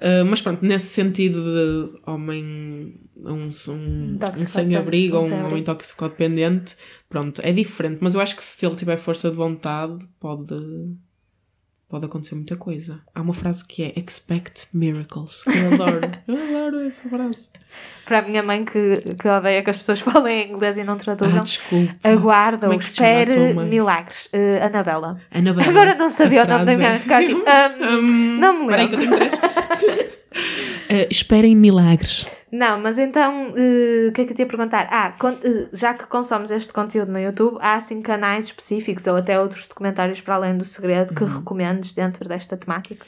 Ah, 0.00 0.24
mas 0.24 0.40
pronto, 0.40 0.64
nesse 0.64 0.86
sentido 0.86 1.42
de 1.42 2.00
homem, 2.06 2.94
um, 3.16 3.50
um, 3.70 4.18
um 4.36 4.46
sem-abrigo 4.46 5.16
um 5.16 5.20
ou 5.20 5.24
um 5.24 5.28
sem-abrigo. 5.28 5.50
homem 5.50 5.62
toxicodependente, 5.62 6.76
pronto, 7.08 7.40
é 7.42 7.52
diferente. 7.52 7.98
Mas 8.00 8.14
eu 8.14 8.20
acho 8.20 8.36
que 8.36 8.42
se 8.42 8.64
ele 8.64 8.76
tiver 8.76 8.96
força 8.96 9.30
de 9.30 9.36
vontade, 9.36 9.98
pode, 10.20 10.54
pode 11.88 12.04
acontecer 12.04 12.34
muita 12.34 12.56
coisa. 12.56 13.00
Há 13.14 13.20
uma 13.22 13.32
frase 13.34 13.64
que 13.66 13.82
é 13.82 13.92
expect 13.98 14.66
miracles. 14.72 15.42
Eu 15.46 15.74
adoro. 15.74 16.00
eu 16.28 16.34
adoro 16.66 16.80
essa 16.86 17.08
frase. 17.08 17.48
Para 18.04 18.18
a 18.18 18.22
minha 18.22 18.42
mãe 18.42 18.64
que, 18.64 18.96
que 19.20 19.28
odeia 19.28 19.62
que 19.62 19.70
as 19.70 19.76
pessoas 19.78 20.00
falem 20.02 20.50
inglês 20.52 20.76
e 20.78 20.84
não 20.84 20.94
Ah, 20.94 20.98
traduzam, 20.98 21.40
desculpa. 21.40 21.92
aguarda 22.04 22.66
ou 22.68 22.72
é 22.74 22.76
espere 22.76 23.54
milagres. 23.54 24.26
Uh, 24.26 24.64
Anabela. 24.64 25.20
Anabela. 25.30 25.68
Agora 25.68 25.94
não 25.94 26.08
sabia 26.10 26.44
o 26.44 26.46
nome 26.46 26.64
da 26.64 26.76
minha 26.76 27.00
mãe, 27.06 27.34
"Hum, 27.34 27.42
Hum, 28.08 28.38
não 28.38 28.52
me 28.66 28.74
Espera 28.74 28.82
aí 28.82 28.88
que 28.88 28.94
eu 28.94 28.98
lembro. 29.00 29.18
tenho 29.18 29.28
três. 29.28 30.18
Ah, 30.90 31.06
esperem 31.10 31.56
milagres. 31.56 32.26
Não, 32.50 32.80
mas 32.80 32.98
então, 32.98 33.50
uh, 33.50 34.08
o 34.08 34.12
que 34.12 34.22
é 34.22 34.24
que 34.24 34.32
eu 34.32 34.34
te 34.36 34.38
ia 34.42 34.46
perguntar? 34.46 34.86
Ah, 34.90 35.12
con- 35.18 35.32
uh, 35.32 35.68
já 35.72 35.92
que 35.94 36.06
consomes 36.06 36.50
este 36.50 36.72
conteúdo 36.72 37.12
no 37.12 37.18
YouTube, 37.20 37.58
há 37.60 37.74
assim 37.74 38.00
canais 38.00 38.46
específicos 38.46 39.06
ou 39.06 39.16
até 39.16 39.38
outros 39.38 39.68
documentários 39.68 40.20
para 40.20 40.36
além 40.36 40.56
do 40.56 40.64
segredo 40.64 41.10
Uhum. 41.10 41.14
que 41.16 41.24
recomendes 41.38 41.92
dentro 41.92 42.26
desta 42.28 42.56
temática? 42.56 43.04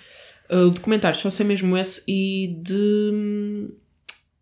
Uh, 0.51 0.71
documentários, 0.71 1.23
só 1.23 1.31
sei 1.31 1.47
mesmo 1.47 1.77
esse 1.77 2.03
e 2.09 2.59
de, 2.63 3.69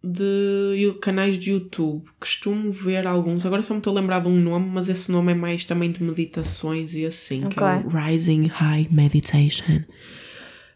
de 0.02 0.99
canais 1.02 1.38
de 1.38 1.52
YouTube. 1.52 2.05
Costumo 2.19 2.73
ver 2.73 3.07
alguns, 3.07 3.45
agora 3.47 3.62
só 3.62 3.75
me 3.75 3.78
estou 3.81 3.97
a 3.97 4.00
lembrar 4.00 4.21
de 4.21 4.28
um 4.28 4.37
nome, 4.37 4.69
mas 4.71 4.88
esse 4.88 5.12
nome 5.12 5.33
é 5.33 5.35
mais 5.35 5.64
também 5.64 5.90
de 5.93 6.02
meditações 6.02 6.95
e 6.95 7.05
assim, 7.05 7.49
que 7.49 7.59
é 7.61 7.62
o. 7.62 7.88
Rising 7.88 8.47
High 8.47 8.88
Meditation. 8.90 9.85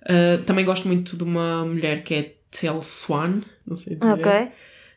Uh, 0.03 0.43
também 0.45 0.65
gosto 0.65 0.87
muito 0.87 1.17
de 1.17 1.23
uma 1.25 1.65
mulher 1.65 2.03
que 2.03 2.15
é 2.15 2.35
Tel 2.53 2.83
Swan, 2.83 3.41
não 3.67 3.77
sei 3.77 3.97
dizer. 3.97 4.13
Ok. 4.13 4.33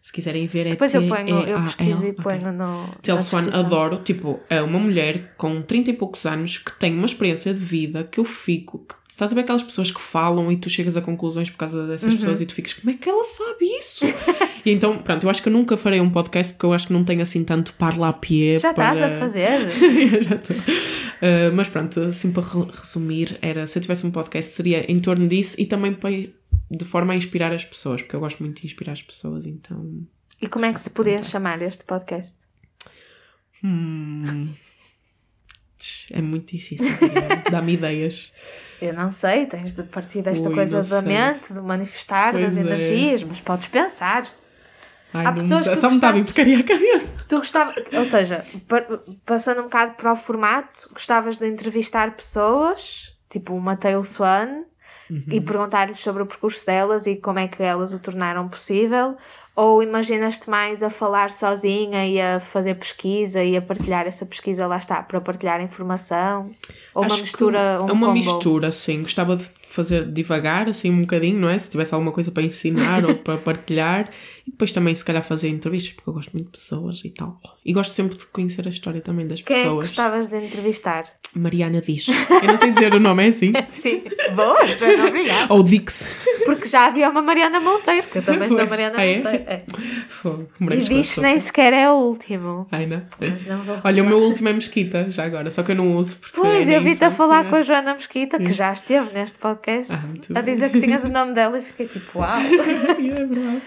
Se 0.02 0.14
quiserem 0.14 0.46
ver, 0.46 0.68
é 0.68 0.70
Depois 0.72 0.94
eu 0.94 1.08
ponho, 1.08 1.40
eu 1.48 1.60
pesquiso 1.64 2.06
e 2.06 2.14
ponho 2.14 2.52
no. 2.52 2.88
Tel 3.02 3.18
Swan 3.18 3.50
adoro, 3.52 3.98
tipo, 3.98 4.40
é 4.48 4.62
uma 4.62 4.78
mulher 4.78 5.34
com 5.36 5.64
30 5.64 5.90
e 5.90 5.94
poucos 5.94 6.28
anos 6.28 6.60
que 6.60 6.72
tem 6.78 6.94
uma 6.94 7.08
experiência 7.08 7.52
de 7.56 7.60
vida 7.60 8.04
que 8.04 8.20
eu 8.20 8.24
fico. 8.24 8.86
Estás 9.10 9.32
a 9.32 9.36
ver 9.36 9.42
aquelas 9.42 9.64
pessoas 9.64 9.90
que 9.90 10.00
falam 10.00 10.52
e 10.52 10.58
tu 10.58 10.70
chegas 10.70 10.96
a 10.96 11.02
conclusões 11.02 11.50
por 11.50 11.58
causa 11.58 11.88
dessas 11.88 12.12
Uhum. 12.12 12.18
pessoas 12.20 12.40
e 12.42 12.46
tu 12.46 12.54
ficas, 12.54 12.74
como 12.76 12.92
é 12.92 12.94
que 12.94 13.10
ela 13.10 13.24
sabe 13.24 13.66
isso? 13.80 14.06
e 14.64 14.70
então, 14.72 14.98
pronto, 15.00 15.24
eu 15.24 15.30
acho 15.30 15.42
que 15.42 15.50
eu 15.50 15.54
nunca 15.54 15.76
farei 15.76 16.00
um 16.02 16.10
podcast 16.12 16.54
porque 16.54 16.66
eu 16.68 16.74
acho 16.74 16.86
que 16.88 16.94
não 16.94 17.04
tenho 17.04 17.22
assim 17.24 17.44
tanto 17.44 17.74
parla 17.74 18.10
a 18.10 18.14
pie. 18.14 18.58
Já 18.60 18.72
estás 18.72 19.00
para... 19.00 19.08
a 19.16 19.20
fazer? 19.20 19.70
Já 20.22 20.36
estou. 20.36 20.56
Uh, 20.58 21.56
mas 21.56 21.68
pronto, 21.70 22.00
assim 22.02 22.32
para 22.32 22.44
re- 22.44 22.68
resumir, 22.78 23.38
era 23.42 23.66
se 23.66 23.80
eu 23.80 23.82
tivesse 23.82 24.06
um 24.06 24.12
podcast 24.12 24.52
seria 24.54 24.86
em 24.92 25.00
torno 25.00 25.28
disso 25.28 25.56
e 25.60 25.66
também 25.66 25.94
para, 25.94 26.12
de 26.70 26.86
forma 26.86 27.14
a 27.14 27.16
inspirar 27.16 27.52
as 27.54 27.64
pessoas, 27.66 28.02
porque 28.02 28.16
eu 28.16 28.20
gosto 28.20 28.40
muito 28.44 28.62
de 28.62 28.68
inspirar 28.68 28.94
as 28.94 29.02
pessoas, 29.02 29.46
então. 29.46 30.06
E 30.42 30.48
como 30.48 30.66
é 30.66 30.74
que 30.74 30.80
se 30.80 30.90
podia 30.90 31.22
chamar 31.24 31.62
este 31.62 31.86
podcast? 31.86 32.36
Hum, 33.64 34.48
é 36.12 36.22
muito 36.22 36.52
difícil. 36.56 36.88
Dá-me 37.52 37.74
ideias. 37.74 38.34
Eu 38.82 38.94
não 38.94 39.10
sei, 39.12 39.46
tens 39.46 39.74
de 39.74 39.84
partir 39.84 40.22
desta 40.22 40.50
Ui, 40.50 40.56
coisa 40.56 40.78
da 40.78 40.84
sei. 40.84 41.02
mente, 41.02 41.54
de 41.54 41.62
manifestar 41.62 42.34
Pois 42.34 42.46
das 42.46 42.58
é. 42.58 42.60
energias, 42.62 43.24
mas 43.24 43.40
podes 43.42 43.68
pensar. 43.68 44.28
Ai, 45.14 45.26
Há 45.26 45.32
pessoas 45.32 45.66
me- 45.66 45.72
que 45.74 45.80
só 45.80 45.90
me 45.90 45.96
está 45.96 46.10
a 46.10 46.12
vir 46.12 46.20
gostasses- 46.24 46.36
porcaria 46.36 46.60
a 46.60 46.64
cabeça. 46.64 47.16
Tu 47.30 47.38
gostavas, 47.38 47.76
ou 47.94 48.04
seja, 48.06 48.46
pa- 48.68 48.86
passando 49.26 49.62
um 49.62 49.64
bocado 49.66 49.94
para 49.96 50.12
o 50.12 50.16
formato, 50.16 50.90
gostavas 50.92 51.38
de 51.38 51.48
entrevistar 51.48 52.16
pessoas, 52.18 53.16
tipo 53.30 53.56
uma 53.56 53.78
Tail 53.78 54.04
Swan, 54.04 54.64
e 55.10 55.40
perguntar-lhes 55.40 56.00
sobre 56.00 56.24
o 56.24 56.26
percurso 56.26 56.66
delas 56.66 57.06
e 57.06 57.16
como 57.16 57.40
é 57.40 57.48
que 57.48 57.62
elas 57.62 57.94
o 57.94 58.00
tornaram 58.00 58.48
possível? 58.48 59.16
Ou 59.56 59.82
imaginas-te 59.82 60.50
mais 60.50 60.84
a 60.84 60.90
falar 60.90 61.32
sozinha 61.32 62.06
e 62.06 62.20
a 62.20 62.42
fazer 62.42 62.76
pesquisa 62.76 63.42
e 63.42 63.56
a 63.56 63.62
partilhar 63.62 64.06
essa 64.06 64.26
pesquisa, 64.26 64.68
lá 64.68 64.78
está, 64.78 65.02
para 65.02 65.22
partilhar 65.22 65.62
informação? 65.62 66.52
Ou 66.94 67.04
uma 67.04 67.06
Acho 67.06 67.16
que 67.18 67.22
mistura, 67.22 67.78
um 67.82 67.90
é 67.90 67.92
uma 67.94 68.08
combo? 68.08 68.12
mistura, 68.14 68.72
sim. 68.72 69.04
Gostava 69.04 69.38
de 69.38 69.50
fazer 69.68 70.06
devagar, 70.06 70.68
assim, 70.70 70.90
um 70.92 71.02
bocadinho, 71.02 71.40
não 71.40 71.50
é? 71.50 71.58
Se 71.58 71.70
tivesse 71.70 71.94
alguma 71.94 72.12
coisa 72.12 72.32
para 72.32 72.44
ensinar 72.44 73.04
ou 73.06 73.16
para 73.20 73.38
partilhar. 73.38 74.10
E 74.48 74.52
depois 74.52 74.72
também, 74.72 74.94
se 74.94 75.04
calhar, 75.04 75.24
fazer 75.24 75.50
entrevistas, 75.50 75.94
porque 75.94 76.10
eu 76.10 76.14
gosto 76.14 76.32
muito 76.34 76.46
de 76.46 76.52
pessoas 76.52 77.02
e 77.04 77.10
tal. 77.10 77.40
E 77.66 77.74
gosto 77.74 77.92
sempre 77.92 78.16
de 78.18 78.26
conhecer 78.28 78.66
a 78.68 78.70
história 78.70 79.02
também 79.02 79.26
das 79.28 79.42
Quem 79.42 79.58
é 79.58 79.64
pessoas. 79.64 79.88
gostavas 79.88 80.28
de 80.28 80.38
entrevistar? 80.38 81.06
Mariana 81.36 81.82
Diz. 81.82 82.08
Eu 82.08 82.44
não 82.48 82.56
sei 82.58 82.72
dizer 82.72 82.94
o 82.94 83.00
nome, 83.00 83.26
é 83.26 83.28
assim? 83.30 83.52
Sim, 83.68 84.04
boa, 84.36 84.56
obrigada. 85.08 85.54
Ou 85.54 85.64
Dix. 85.64 86.24
Porque 86.46 86.68
já 86.70 86.86
havia 86.86 87.10
uma 87.10 87.22
Mariana 87.24 87.60
Monteiro, 87.60 88.08
que 88.08 88.20
eu 88.20 88.24
também 88.24 88.48
sou 88.48 88.58
Pois. 88.58 88.70
Mariana 88.70 88.96
Ah, 89.00 89.04
é? 89.06 89.18
Monteiro. 89.18 89.44
É. 89.48 89.64
Fogo, 90.08 90.48
E 90.62 91.00
açúcar. 91.00 91.22
nem 91.22 91.40
sequer 91.40 91.74
é 91.74 91.90
o 91.90 91.96
último. 91.96 92.68
Ai, 92.72 92.86
não? 92.86 93.02
Mas 93.20 93.46
não 93.48 93.64
vou 93.64 93.78
Olha, 93.84 94.04
o 94.04 94.06
meu 94.06 94.20
último 94.20 94.48
é 94.50 94.54
Mesquita, 94.54 95.10
já 95.12 95.26
agora. 95.26 95.50
Só 95.52 95.64
que 95.64 95.72
eu 95.72 95.76
não 95.76 95.92
uso 95.98 96.18
porque. 96.20 96.40
Pois, 96.40 96.70
é 96.70 96.78
eu 96.78 96.84
vi-te 96.84 97.04
a 97.04 97.12
falar 97.12 97.50
com 97.50 97.56
a 97.56 97.62
Joana 97.64 97.96
Mesquita, 97.96 98.38
que 98.38 98.54
já 98.54 98.72
esteve 98.72 99.12
neste 99.14 99.40
podcast, 99.40 99.55
Ah, 99.92 99.98
muito 100.08 100.38
a 100.38 100.42
dizer 100.42 100.72
que 100.72 100.82
tinhas 100.82 101.04
o 101.04 101.10
nome 101.10 101.34
dela 101.34 101.58
e 101.60 101.62
fiquei 101.62 101.88
tipo, 101.88 102.20
uau. 102.20 102.38
é 102.40 103.26
verdade. 103.26 103.62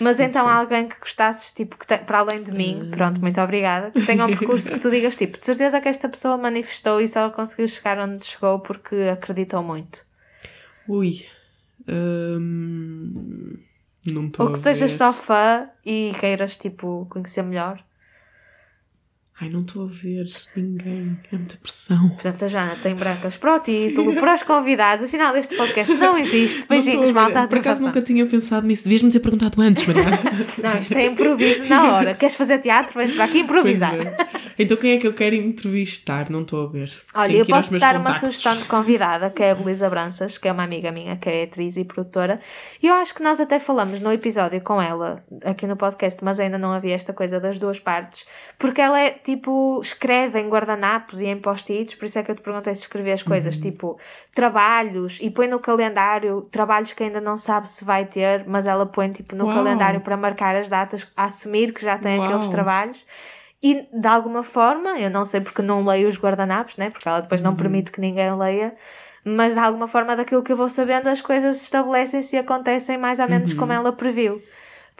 Mas 0.00 0.18
então 0.18 0.48
alguém 0.48 0.88
que 0.88 0.98
gostasses, 0.98 1.52
tipo, 1.52 1.76
que 1.76 1.86
te- 1.86 1.98
para 1.98 2.20
além 2.20 2.42
de 2.42 2.52
mim, 2.52 2.88
pronto, 2.90 3.20
muito 3.20 3.38
obrigada, 3.40 3.90
que 3.90 4.00
tenha 4.06 4.24
um 4.24 4.28
percurso 4.34 4.70
que 4.72 4.78
tu 4.80 4.90
digas, 4.90 5.14
tipo, 5.14 5.36
de 5.36 5.44
certeza 5.44 5.78
que 5.80 5.88
esta 5.88 6.08
pessoa 6.08 6.38
manifestou 6.38 7.00
e 7.02 7.06
só 7.08 7.28
conseguiu 7.30 7.68
chegar 7.68 7.98
onde 7.98 8.24
chegou 8.24 8.60
porque 8.60 8.94
acreditou 9.12 9.62
muito. 9.62 10.06
Ui. 10.88 11.26
Hum, 11.86 13.58
não 14.06 14.26
estou 14.26 14.46
Ou 14.46 14.52
que 14.52 14.58
sejas 14.58 14.92
só 14.92 15.12
fã 15.12 15.68
e 15.84 16.12
queiras, 16.18 16.56
tipo, 16.56 17.06
conhecer 17.10 17.42
melhor. 17.42 17.82
Ai, 19.42 19.48
não 19.48 19.60
estou 19.60 19.84
a 19.84 19.88
ver 19.88 20.26
ninguém. 20.54 21.18
É 21.32 21.36
muita 21.36 21.56
pressão. 21.56 22.10
Portanto, 22.10 22.44
a 22.44 22.48
Joana 22.48 22.76
tem 22.82 22.94
brancas 22.94 23.38
para 23.38 23.56
o 23.56 23.60
título, 23.60 24.14
para 24.20 24.34
os 24.34 24.42
convidados. 24.42 25.06
Afinal, 25.06 25.34
este 25.34 25.56
podcast 25.56 25.94
não 25.94 26.18
existe. 26.18 26.66
Beijinhos, 26.68 27.10
malta. 27.10 27.48
Por 27.48 27.56
acaso 27.56 27.86
nunca 27.86 28.02
tinha 28.02 28.26
pensado 28.26 28.66
nisso. 28.66 28.84
Devias-me 28.84 29.10
ter 29.10 29.20
perguntado 29.20 29.58
antes, 29.62 29.86
Mariana. 29.86 30.18
Não, 30.62 30.78
isto 30.78 30.92
é 30.92 31.06
improviso 31.06 31.64
na 31.68 31.90
hora. 31.94 32.14
Queres 32.14 32.34
fazer 32.34 32.58
teatro? 32.58 32.92
Vens 32.98 33.12
para 33.12 33.24
aqui 33.24 33.38
improvisar. 33.38 33.94
é. 33.94 34.16
Então 34.58 34.76
quem 34.76 34.92
é 34.92 34.98
que 34.98 35.06
eu 35.06 35.14
quero 35.14 35.34
entrevistar? 35.34 36.28
Não 36.28 36.42
estou 36.42 36.66
a 36.66 36.70
ver. 36.70 36.92
Olha, 37.14 37.28
Tenho 37.28 37.40
eu 37.40 37.46
posso 37.46 37.78
dar 37.78 37.96
uma 37.96 38.12
sugestão 38.12 38.58
de 38.58 38.66
convidada, 38.66 39.30
que 39.30 39.42
é 39.42 39.52
a 39.52 39.54
Belisa 39.54 39.88
Branças, 39.88 40.36
que 40.36 40.48
é 40.48 40.52
uma 40.52 40.64
amiga 40.64 40.92
minha, 40.92 41.16
que 41.16 41.30
é 41.30 41.44
atriz 41.44 41.78
e 41.78 41.84
produtora. 41.84 42.40
E 42.82 42.88
eu 42.88 42.94
acho 42.94 43.14
que 43.14 43.22
nós 43.22 43.40
até 43.40 43.58
falamos 43.58 44.00
no 44.00 44.12
episódio 44.12 44.60
com 44.60 44.82
ela, 44.82 45.24
aqui 45.44 45.66
no 45.66 45.76
podcast, 45.76 46.22
mas 46.22 46.38
ainda 46.38 46.58
não 46.58 46.72
havia 46.72 46.94
esta 46.94 47.14
coisa 47.14 47.40
das 47.40 47.58
duas 47.58 47.78
partes. 47.78 48.26
Porque 48.58 48.82
ela 48.82 49.00
é, 49.00 49.10
tipo, 49.36 49.80
escreve 49.82 50.40
em 50.40 50.48
guardanapos 50.48 51.20
e 51.20 51.26
em 51.26 51.38
post-its, 51.38 51.94
por 51.94 52.04
isso 52.04 52.18
é 52.18 52.22
que 52.22 52.30
eu 52.30 52.34
te 52.34 52.42
perguntei 52.42 52.74
se 52.74 52.82
escrever 52.82 53.12
as 53.12 53.22
coisas, 53.22 53.56
Uhum. 53.56 53.62
tipo, 53.62 53.98
trabalhos, 54.34 55.18
e 55.20 55.30
põe 55.30 55.46
no 55.46 55.58
calendário 55.60 56.42
trabalhos 56.50 56.92
que 56.92 57.02
ainda 57.04 57.20
não 57.20 57.36
sabe 57.36 57.68
se 57.68 57.84
vai 57.84 58.04
ter, 58.06 58.44
mas 58.46 58.66
ela 58.66 58.86
põe, 58.86 59.10
tipo, 59.10 59.36
no 59.36 59.44
Uau. 59.44 59.54
calendário 59.54 60.00
para 60.00 60.16
marcar 60.16 60.56
as 60.56 60.68
datas, 60.68 61.06
a 61.16 61.24
assumir 61.24 61.72
que 61.72 61.82
já 61.84 61.96
tem 61.98 62.16
Uau. 62.18 62.24
aqueles 62.26 62.48
trabalhos. 62.48 63.06
E 63.62 63.86
de 63.92 64.08
alguma 64.08 64.42
forma, 64.42 64.98
eu 64.98 65.10
não 65.10 65.24
sei 65.24 65.40
porque 65.40 65.60
não 65.62 65.84
leio 65.84 66.08
os 66.08 66.18
guardanapos, 66.18 66.76
né? 66.76 66.90
Porque 66.90 67.06
ela 67.08 67.20
depois 67.20 67.42
não 67.42 67.50
Uhum. 67.50 67.56
permite 67.58 67.90
que 67.92 68.00
ninguém 68.00 68.34
leia, 68.34 68.74
mas 69.24 69.52
de 69.54 69.60
alguma 69.60 69.86
forma, 69.86 70.16
daquilo 70.16 70.42
que 70.42 70.50
eu 70.52 70.56
vou 70.56 70.68
sabendo, 70.68 71.08
as 71.08 71.20
coisas 71.20 71.60
estabelecem-se 71.62 72.36
e 72.36 72.38
acontecem 72.38 72.96
mais 72.96 73.18
ou 73.20 73.28
menos 73.28 73.52
como 73.52 73.72
ela 73.72 73.92
previu. 73.92 74.40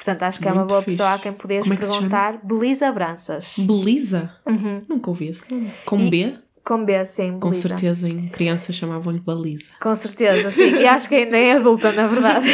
Portanto, 0.02 0.22
acho 0.22 0.40
que 0.40 0.48
é 0.48 0.52
uma 0.52 0.54
Uhum. 0.54 0.58
Muito 0.60 0.68
boa 0.70 0.80
fixe. 0.82 0.96
pessoa 0.96 1.14
a 1.14 1.18
quem 1.18 1.32
podias 1.34 1.62
Como 1.64 1.74
é 1.74 1.76
perguntar. 1.76 2.38
Belisa 2.42 2.90
Branças. 2.90 3.52
Belisa? 3.58 4.34
Uhum. 4.46 4.82
Nunca 4.88 5.10
ouvi 5.10 5.28
esse 5.28 5.52
nome. 5.52 5.70
Com 5.84 6.08
B? 6.08 6.38
Com 6.64 6.84
B, 6.86 7.04
sim, 7.04 7.32
Com 7.38 7.50
Belisa. 7.50 7.68
certeza 7.68 8.08
em 8.08 8.28
criança 8.28 8.72
chamavam-lhe 8.72 9.20
Baliza. 9.20 9.72
Com 9.78 9.94
certeza, 9.94 10.50
sim. 10.50 10.70
E 10.80 10.86
acho 10.86 11.06
que 11.06 11.16
ainda 11.16 11.36
é 11.36 11.52
adulta, 11.52 11.92
na 11.92 12.06
verdade. 12.06 12.46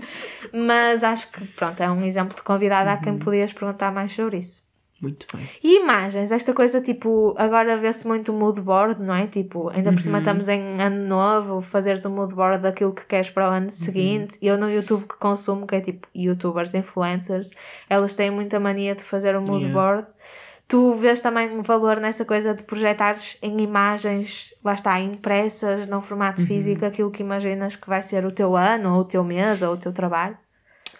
Mas 0.50 1.04
acho 1.04 1.30
que, 1.30 1.44
pronto, 1.48 1.78
é 1.82 1.90
um 1.90 2.02
exemplo 2.04 2.34
de 2.36 2.42
convidada 2.42 2.90
a 2.92 2.94
Uhum. 2.94 3.00
quem 3.02 3.18
podias 3.18 3.52
perguntar 3.52 3.92
mais 3.92 4.14
sobre 4.14 4.38
isso. 4.38 4.62
Muito 5.04 5.26
bem. 5.36 5.48
E 5.62 5.80
imagens, 5.82 6.32
esta 6.32 6.52
coisa 6.54 6.80
tipo, 6.80 7.34
agora 7.38 7.76
vê-se 7.76 8.06
muito 8.06 8.32
o 8.32 8.34
mood 8.34 8.60
board, 8.60 9.02
não 9.02 9.14
é? 9.14 9.26
Tipo, 9.26 9.68
ainda 9.68 9.90
por 9.90 9.98
Uhum. 9.98 10.02
cima 10.02 10.18
estamos 10.18 10.48
em 10.48 10.80
ano 10.80 11.06
novo, 11.06 11.60
fazeres 11.60 12.04
o 12.04 12.10
mood 12.10 12.34
board 12.34 12.62
daquilo 12.62 12.92
que 12.92 13.04
queres 13.04 13.28
para 13.30 13.46
o 13.46 13.50
Uhum. 13.50 13.56
ano 13.56 13.70
seguinte. 13.70 14.38
Eu 14.40 14.56
no 14.58 14.70
YouTube 14.70 15.02
que 15.06 15.16
consumo, 15.16 15.66
que 15.66 15.76
é 15.76 15.80
tipo 15.80 16.08
youtubers, 16.14 16.74
influencers, 16.74 17.50
elas 17.88 18.14
têm 18.14 18.30
muita 18.30 18.58
mania 18.58 18.94
de 18.94 19.02
fazer 19.02 19.36
o 19.36 19.40
mood 19.42 19.64
Yeah. 19.66 19.72
board. 19.72 20.06
Tu 20.66 20.94
vês 20.94 21.20
também 21.20 21.50
um 21.50 21.60
valor 21.60 22.00
nessa 22.00 22.24
coisa 22.24 22.54
de 22.54 22.62
projetares 22.62 23.36
em 23.42 23.60
imagens, 23.60 24.54
lá 24.64 24.72
está, 24.72 24.98
impressas, 24.98 25.86
num 25.86 26.00
formato 26.00 26.40
Uhum. 26.40 26.46
físico, 26.46 26.86
aquilo 26.86 27.10
que 27.10 27.22
imaginas 27.22 27.76
que 27.76 27.86
vai 27.86 28.00
ser 28.02 28.24
o 28.24 28.32
teu 28.32 28.56
ano, 28.56 28.94
ou 28.94 29.00
o 29.00 29.04
teu 29.04 29.22
mês, 29.22 29.60
ou 29.60 29.74
o 29.74 29.76
teu 29.76 29.92
trabalho. 29.92 30.38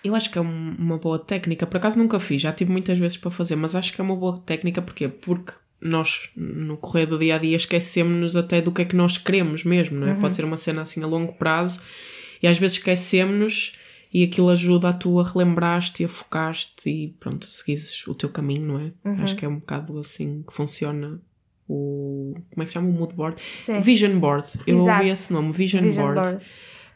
Eu 0.04 0.14
acho 0.14 0.30
que 0.30 0.36
é 0.38 0.40
um- 0.40 0.76
uma 0.78 0.98
boa 0.98 1.18
técnica. 1.18 1.66
Por 1.66 1.78
acaso 1.78 1.98
nunca 1.98 2.20
fiz, 2.20 2.40
já 2.42 2.52
tive 2.52 2.70
muitas 2.70 2.98
vezes 2.98 3.16
para 3.16 3.30
fazer, 3.30 3.56
mas 3.56 3.74
acho 3.74 3.92
que 3.94 4.00
é 4.00 4.04
uma 4.04 4.14
boa 4.14 4.38
técnica 4.38 4.82
porquê? 4.82 5.08
porque 5.08 5.52
nós, 5.80 6.30
no 6.36 6.76
correr 6.76 7.06
do 7.06 7.18
dia 7.18 7.34
a 7.36 7.38
dia, 7.38 7.56
esquecemos-nos 7.56 8.36
até 8.36 8.60
do 8.62 8.70
que 8.72 8.82
é 8.82 8.84
que 8.84 8.96
nós 8.96 9.18
queremos 9.18 9.64
mesmo, 9.64 9.98
não 9.98 10.08
é? 10.08 10.14
Pode 10.14 10.34
ser 10.34 10.44
uma 10.44 10.56
cena 10.56 10.82
assim 10.82 11.02
a 11.02 11.06
longo 11.06 11.32
prazo 11.34 11.80
e 12.42 12.46
às 12.46 12.58
vezes 12.58 12.76
esquecemos-nos 12.78 13.72
e 14.12 14.22
aquilo 14.24 14.48
ajuda 14.48 14.90
a 14.90 14.92
tu 14.92 15.18
a 15.20 15.24
relembrar-te 15.24 16.02
e 16.02 16.06
a 16.06 16.08
focar-te 16.08 16.88
e 16.88 17.08
pronto, 17.20 17.44
seguires 17.46 18.06
o 18.06 18.14
teu 18.14 18.28
caminho, 18.28 18.62
não 18.66 18.78
é? 18.80 18.92
Acho 19.22 19.34
que 19.36 19.44
é 19.44 19.48
um 19.48 19.56
bocado 19.56 19.98
assim 19.98 20.42
que 20.46 20.54
funciona 20.54 21.20
o. 21.68 22.34
Como 22.50 22.62
é 22.62 22.64
que 22.64 22.66
se 22.66 22.74
chama? 22.74 22.88
O 22.88 22.92
mood 22.92 23.14
board? 23.14 23.36
Sim. 23.56 23.80
Vision 23.80 24.18
board. 24.18 24.46
Eu 24.66 24.78
Exato. 24.78 24.98
ouvi 24.98 25.10
esse 25.10 25.32
nome, 25.32 25.52
Vision, 25.52 25.82
Vision 25.84 26.04
board. 26.14 26.20
board. 26.20 26.44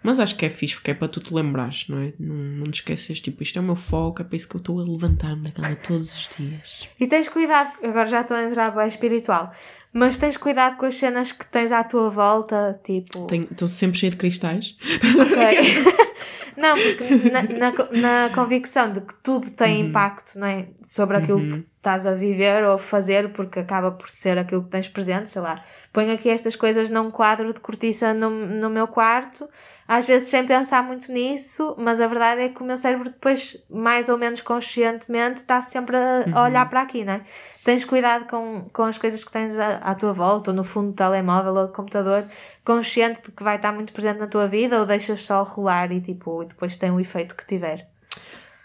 Mas 0.08 0.18
acho 0.18 0.34
que 0.36 0.46
é 0.46 0.48
fixe 0.48 0.74
porque 0.74 0.90
é 0.92 0.94
para 0.94 1.06
tu 1.08 1.20
te 1.20 1.34
lembrares, 1.34 1.86
não 1.86 1.98
é? 1.98 2.14
Não, 2.18 2.34
não 2.34 2.64
te 2.64 2.76
esqueces, 2.76 3.20
tipo, 3.20 3.42
isto 3.42 3.58
é 3.58 3.60
o 3.60 3.64
meu 3.64 3.76
foco, 3.76 4.22
é 4.22 4.24
para 4.24 4.36
isso 4.36 4.48
que 4.48 4.56
eu 4.56 4.58
estou 4.58 4.80
a 4.80 4.82
levantar-me 4.82 5.42
da 5.42 5.50
cama 5.50 5.76
todos 5.76 6.16
os 6.16 6.28
dias. 6.34 6.88
E 6.98 7.06
tens 7.06 7.28
cuidado, 7.28 7.70
agora 7.82 8.06
já 8.06 8.22
estou 8.22 8.34
a 8.36 8.42
entrar 8.44 8.70
bem 8.70 8.88
espiritual, 8.88 9.52
mas 9.92 10.16
tens 10.16 10.38
cuidado 10.38 10.78
com 10.78 10.86
as 10.86 10.94
cenas 10.94 11.30
que 11.32 11.44
tens 11.46 11.70
à 11.72 11.84
tua 11.84 12.08
volta, 12.08 12.80
tipo. 12.82 13.26
Tenho- 13.26 13.42
Estou 13.44 13.68
sempre 13.68 13.98
cheio 13.98 14.10
de 14.12 14.16
cristais. 14.16 14.78
Ok. 15.04 15.58
não, 16.56 16.74
porque 16.74 17.30
na, 17.30 17.42
na, 17.42 18.26
na 18.26 18.34
convicção 18.34 18.92
de 18.92 19.00
que 19.02 19.14
tudo 19.22 19.50
tem 19.50 19.82
Uhum. 19.82 19.88
impacto 19.90 20.38
não 20.38 20.46
é? 20.46 20.68
sobre 20.84 21.16
aquilo 21.18 21.40
que 21.40 21.66
estás 21.76 22.06
a 22.06 22.14
viver 22.14 22.64
ou 22.64 22.78
fazer, 22.78 23.30
porque 23.32 23.60
acaba 23.60 23.90
por 23.92 24.08
ser 24.10 24.38
aquilo 24.38 24.64
que 24.64 24.70
tens 24.70 24.88
presente, 24.88 25.28
sei 25.28 25.42
lá. 25.42 25.62
Ponho 25.92 26.12
aqui 26.12 26.28
estas 26.28 26.54
coisas 26.56 26.90
num 26.90 27.10
quadro 27.10 27.52
de 27.52 27.60
cortiça 27.60 28.12
no, 28.12 28.28
no 28.30 28.68
meu 28.68 28.86
quarto, 28.88 29.48
às 29.88 30.06
vezes 30.06 30.28
sem 30.28 30.44
pensar 30.44 30.82
muito 30.82 31.10
nisso, 31.10 31.74
mas 31.78 31.98
a 31.98 32.06
verdade 32.06 32.42
é 32.42 32.48
que 32.50 32.62
o 32.62 32.64
meu 32.64 32.76
cérebro 32.76 33.08
depois, 33.08 33.56
mais 33.70 34.10
ou 34.10 34.18
menos 34.18 34.42
conscientemente, 34.42 35.40
está 35.40 35.62
sempre 35.62 35.96
a, 35.96 36.26
a 36.30 36.42
olhar 36.44 36.68
para 36.68 36.82
aqui, 36.82 37.02
não 37.06 37.14
é? 37.14 37.22
Tens 37.64 37.86
cuidado 37.86 38.26
com, 38.26 38.68
com 38.70 38.82
as 38.82 38.98
coisas 38.98 39.24
que 39.24 39.32
tens 39.32 39.58
à, 39.58 39.76
à 39.76 39.94
tua 39.94 40.12
volta, 40.12 40.50
ou 40.50 40.56
no 40.56 40.62
fundo 40.62 40.88
do 40.88 40.94
telemóvel 40.94 41.54
ou 41.54 41.66
do 41.66 41.72
computador, 41.72 42.26
consciente 42.62 43.22
de 43.24 43.32
que 43.32 43.42
vai 43.42 43.56
estar 43.56 43.72
muito 43.72 43.94
presente 43.94 44.18
na 44.18 44.26
tua 44.26 44.46
vida, 44.46 44.78
ou 44.78 44.84
deixas 44.84 45.22
só 45.22 45.42
rolar 45.42 45.90
e, 45.90 46.02
tipo, 46.02 46.42
e 46.42 46.46
depois 46.46 46.76
tem 46.76 46.90
o 46.90 47.00
efeito 47.00 47.34
que 47.34 47.46
tiver? 47.46 47.88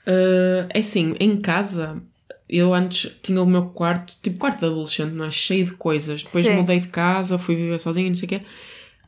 Uh, 0.06 0.68
é 0.74 0.80
assim, 0.80 1.16
em 1.22 1.40
casa, 1.40 2.04
eu 2.50 2.74
antes 2.74 3.16
tinha 3.22 3.42
o 3.42 3.46
meu 3.46 3.68
quarto, 3.68 4.18
tipo 4.22 4.38
quarto 4.38 4.60
de 4.60 4.66
adolescente, 4.66 5.16
não 5.16 5.24
é? 5.24 5.32
Cheio 5.32 5.64
de 5.64 5.74
coisas. 5.74 6.22
Depois 6.22 6.46
Sim. 6.46 6.56
mudei 6.56 6.82
de 6.82 6.90
casa, 6.90 7.38
fui 7.38 7.56
viver 7.56 7.80
sozinha, 7.80 8.10
não 8.10 8.16
sei 8.16 8.26
o 8.26 8.30
quê. 8.30 8.42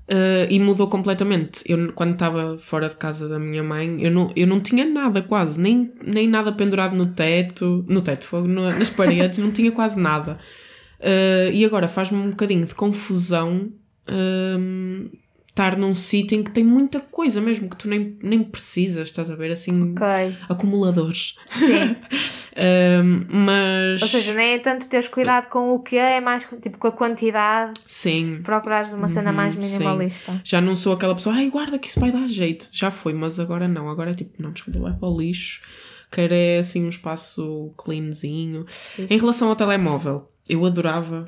Uh, 0.07 0.45
e 0.51 0.59
mudou 0.59 0.87
completamente. 0.87 1.63
Eu, 1.65 1.91
quando 1.93 2.13
estava 2.13 2.57
fora 2.59 2.87
de 2.89 2.95
casa 2.95 3.27
da 3.27 3.39
minha 3.39 3.63
mãe, 3.63 3.97
eu 4.03 4.11
não, 4.11 4.31
eu 4.35 4.45
não 4.45 4.59
tinha 4.59 4.85
nada 4.85 5.21
quase, 5.23 5.59
nem, 5.59 5.91
nem 6.05 6.27
nada 6.27 6.51
pendurado 6.51 6.95
no 6.95 7.07
teto, 7.07 7.83
no 7.87 8.01
teto, 8.01 8.25
foi 8.27 8.47
no- 8.47 8.69
nas 8.69 8.89
paredes, 8.91 9.39
não 9.39 9.51
tinha 9.51 9.71
quase 9.71 9.99
nada. 9.99 10.37
Uh, 10.99 11.51
e 11.51 11.65
agora 11.65 11.87
faz-me 11.87 12.19
um 12.19 12.29
bocadinho 12.29 12.65
de 12.65 12.75
confusão 12.75 13.71
um, 14.07 15.09
estar 15.49 15.75
num 15.77 15.95
sítio 15.95 16.37
em 16.37 16.43
que 16.43 16.51
tem 16.51 16.63
muita 16.63 16.99
coisa 16.99 17.41
mesmo 17.41 17.67
que 17.69 17.75
tu 17.77 17.87
nem, 17.89 18.15
nem 18.21 18.43
precisas, 18.43 19.07
estás 19.07 19.31
a 19.31 19.35
ver? 19.35 19.51
Assim, 19.51 19.93
Ok. 19.93 20.35
acumuladores. 20.49 21.35
Sim. 21.47 21.95
Um, 22.57 23.25
mas. 23.45 24.01
Ou 24.01 24.07
seja, 24.07 24.33
nem 24.33 24.53
é 24.53 24.59
tanto 24.59 24.87
teres 24.87 25.07
cuidado 25.07 25.47
com 25.49 25.73
o 25.73 25.79
que 25.79 25.97
é, 25.97 26.17
é 26.17 26.21
mais 26.21 26.47
tipo 26.61 26.77
com 26.77 26.87
a 26.87 26.91
quantidade, 26.91 27.73
sim. 27.85 28.39
procurares 28.43 28.93
uma 28.93 29.07
cena 29.09 29.31
Uhum, 29.31 29.35
mais 29.35 29.53
sim. 29.53 29.59
minimalista. 29.59 30.39
Já 30.43 30.61
não 30.61 30.75
sou 30.75 30.93
aquela 30.93 31.13
pessoa, 31.13 31.35
ai, 31.35 31.49
guarda 31.49 31.77
que 31.77 31.87
isso 31.87 31.99
vai 31.99 32.11
dar 32.11 32.27
jeito. 32.27 32.69
Já 32.71 32.89
foi, 32.91 33.13
mas 33.13 33.39
agora 33.39 33.67
não. 33.67 33.89
Agora 33.89 34.11
é 34.11 34.13
tipo, 34.13 34.41
não, 34.41 34.51
desculpa, 34.51 34.79
vai 34.79 34.93
para 34.93 35.09
o 35.09 35.19
lixo. 35.19 35.61
Quero 36.11 36.33
é 36.33 36.59
assim 36.59 36.85
um 36.85 36.89
espaço 36.89 37.73
cleanzinho. 37.77 38.65
Em 38.97 39.17
relação 39.17 39.49
ao 39.49 39.55
telemóvel, 39.55 40.31
eu 40.47 40.65
adorava 40.65 41.27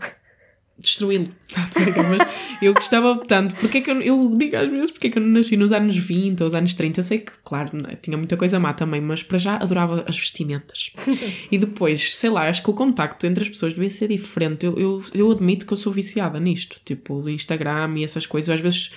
destruí-lo. 0.80 1.30
Mas 1.56 2.28
eu 2.62 2.74
gostava 2.74 3.20
tanto. 3.26 3.56
Porque 3.56 3.80
é 3.80 3.82
que 3.82 3.92
eu, 3.92 4.02
eu 4.02 4.36
digo 4.38 4.56
às 4.56 4.70
vezes 4.70 4.92
porque 4.92 5.08
é 5.08 5.10
que 5.10 5.18
eu 5.18 5.22
não 5.22 5.30
nasci 5.30 5.58
nos 5.58 5.72
anos 5.72 5.98
20 5.98 6.42
ou 6.42 6.48
os 6.48 6.56
anos 6.56 6.74
30. 6.74 7.00
Eu 7.00 7.04
sei 7.04 7.20
que, 7.20 7.32
claro, 7.44 7.76
né, 7.76 7.98
tinha 8.02 8.18
muita 8.18 8.38
coisa 8.38 8.60
má 8.60 8.74
também, 8.74 9.02
mas 9.02 9.24
para 9.24 9.38
já 9.38 9.56
adorava 9.56 10.04
as 10.08 10.18
vestimentas. 10.18 10.92
e 11.52 11.58
depois, 11.58 12.16
sei 12.16 12.30
lá, 12.30 12.48
acho 12.48 12.62
que 12.62 12.70
o 12.70 12.74
contacto 12.74 13.26
entre 13.26 13.44
as 13.44 13.50
pessoas 13.50 13.74
devia 13.74 13.90
ser 13.90 14.10
diferente. 14.10 14.66
Eu, 14.66 14.78
eu, 14.78 15.04
eu 15.14 15.32
admito 15.32 15.66
que 15.66 15.74
eu 15.74 15.78
sou 15.78 15.92
viciada 15.92 16.40
nisto, 16.40 16.80
tipo, 16.86 17.22
do 17.22 17.30
Instagram 17.30 17.96
e 17.98 18.04
essas 18.04 18.26
coisas. 18.26 18.48
Eu, 18.50 18.56
às 18.56 18.62
vezes 18.62 18.92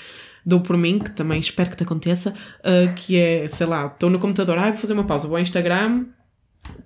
dou 0.45 0.61
por 0.61 0.77
mim, 0.77 0.99
que 0.99 1.11
também 1.11 1.39
espero 1.39 1.71
que 1.71 1.77
te 1.77 1.83
aconteça, 1.83 2.31
uh, 2.31 2.95
que 2.95 3.19
é, 3.19 3.47
sei 3.49 3.67
lá, 3.67 3.87
estou 3.87 4.09
no 4.09 4.19
computador, 4.19 4.59
ah, 4.59 4.71
vou 4.71 4.79
fazer 4.79 4.95
uma 4.95 5.05
pausa, 5.05 5.29
vou 5.29 5.37
ao 5.37 5.43
Instagram, 5.43 6.07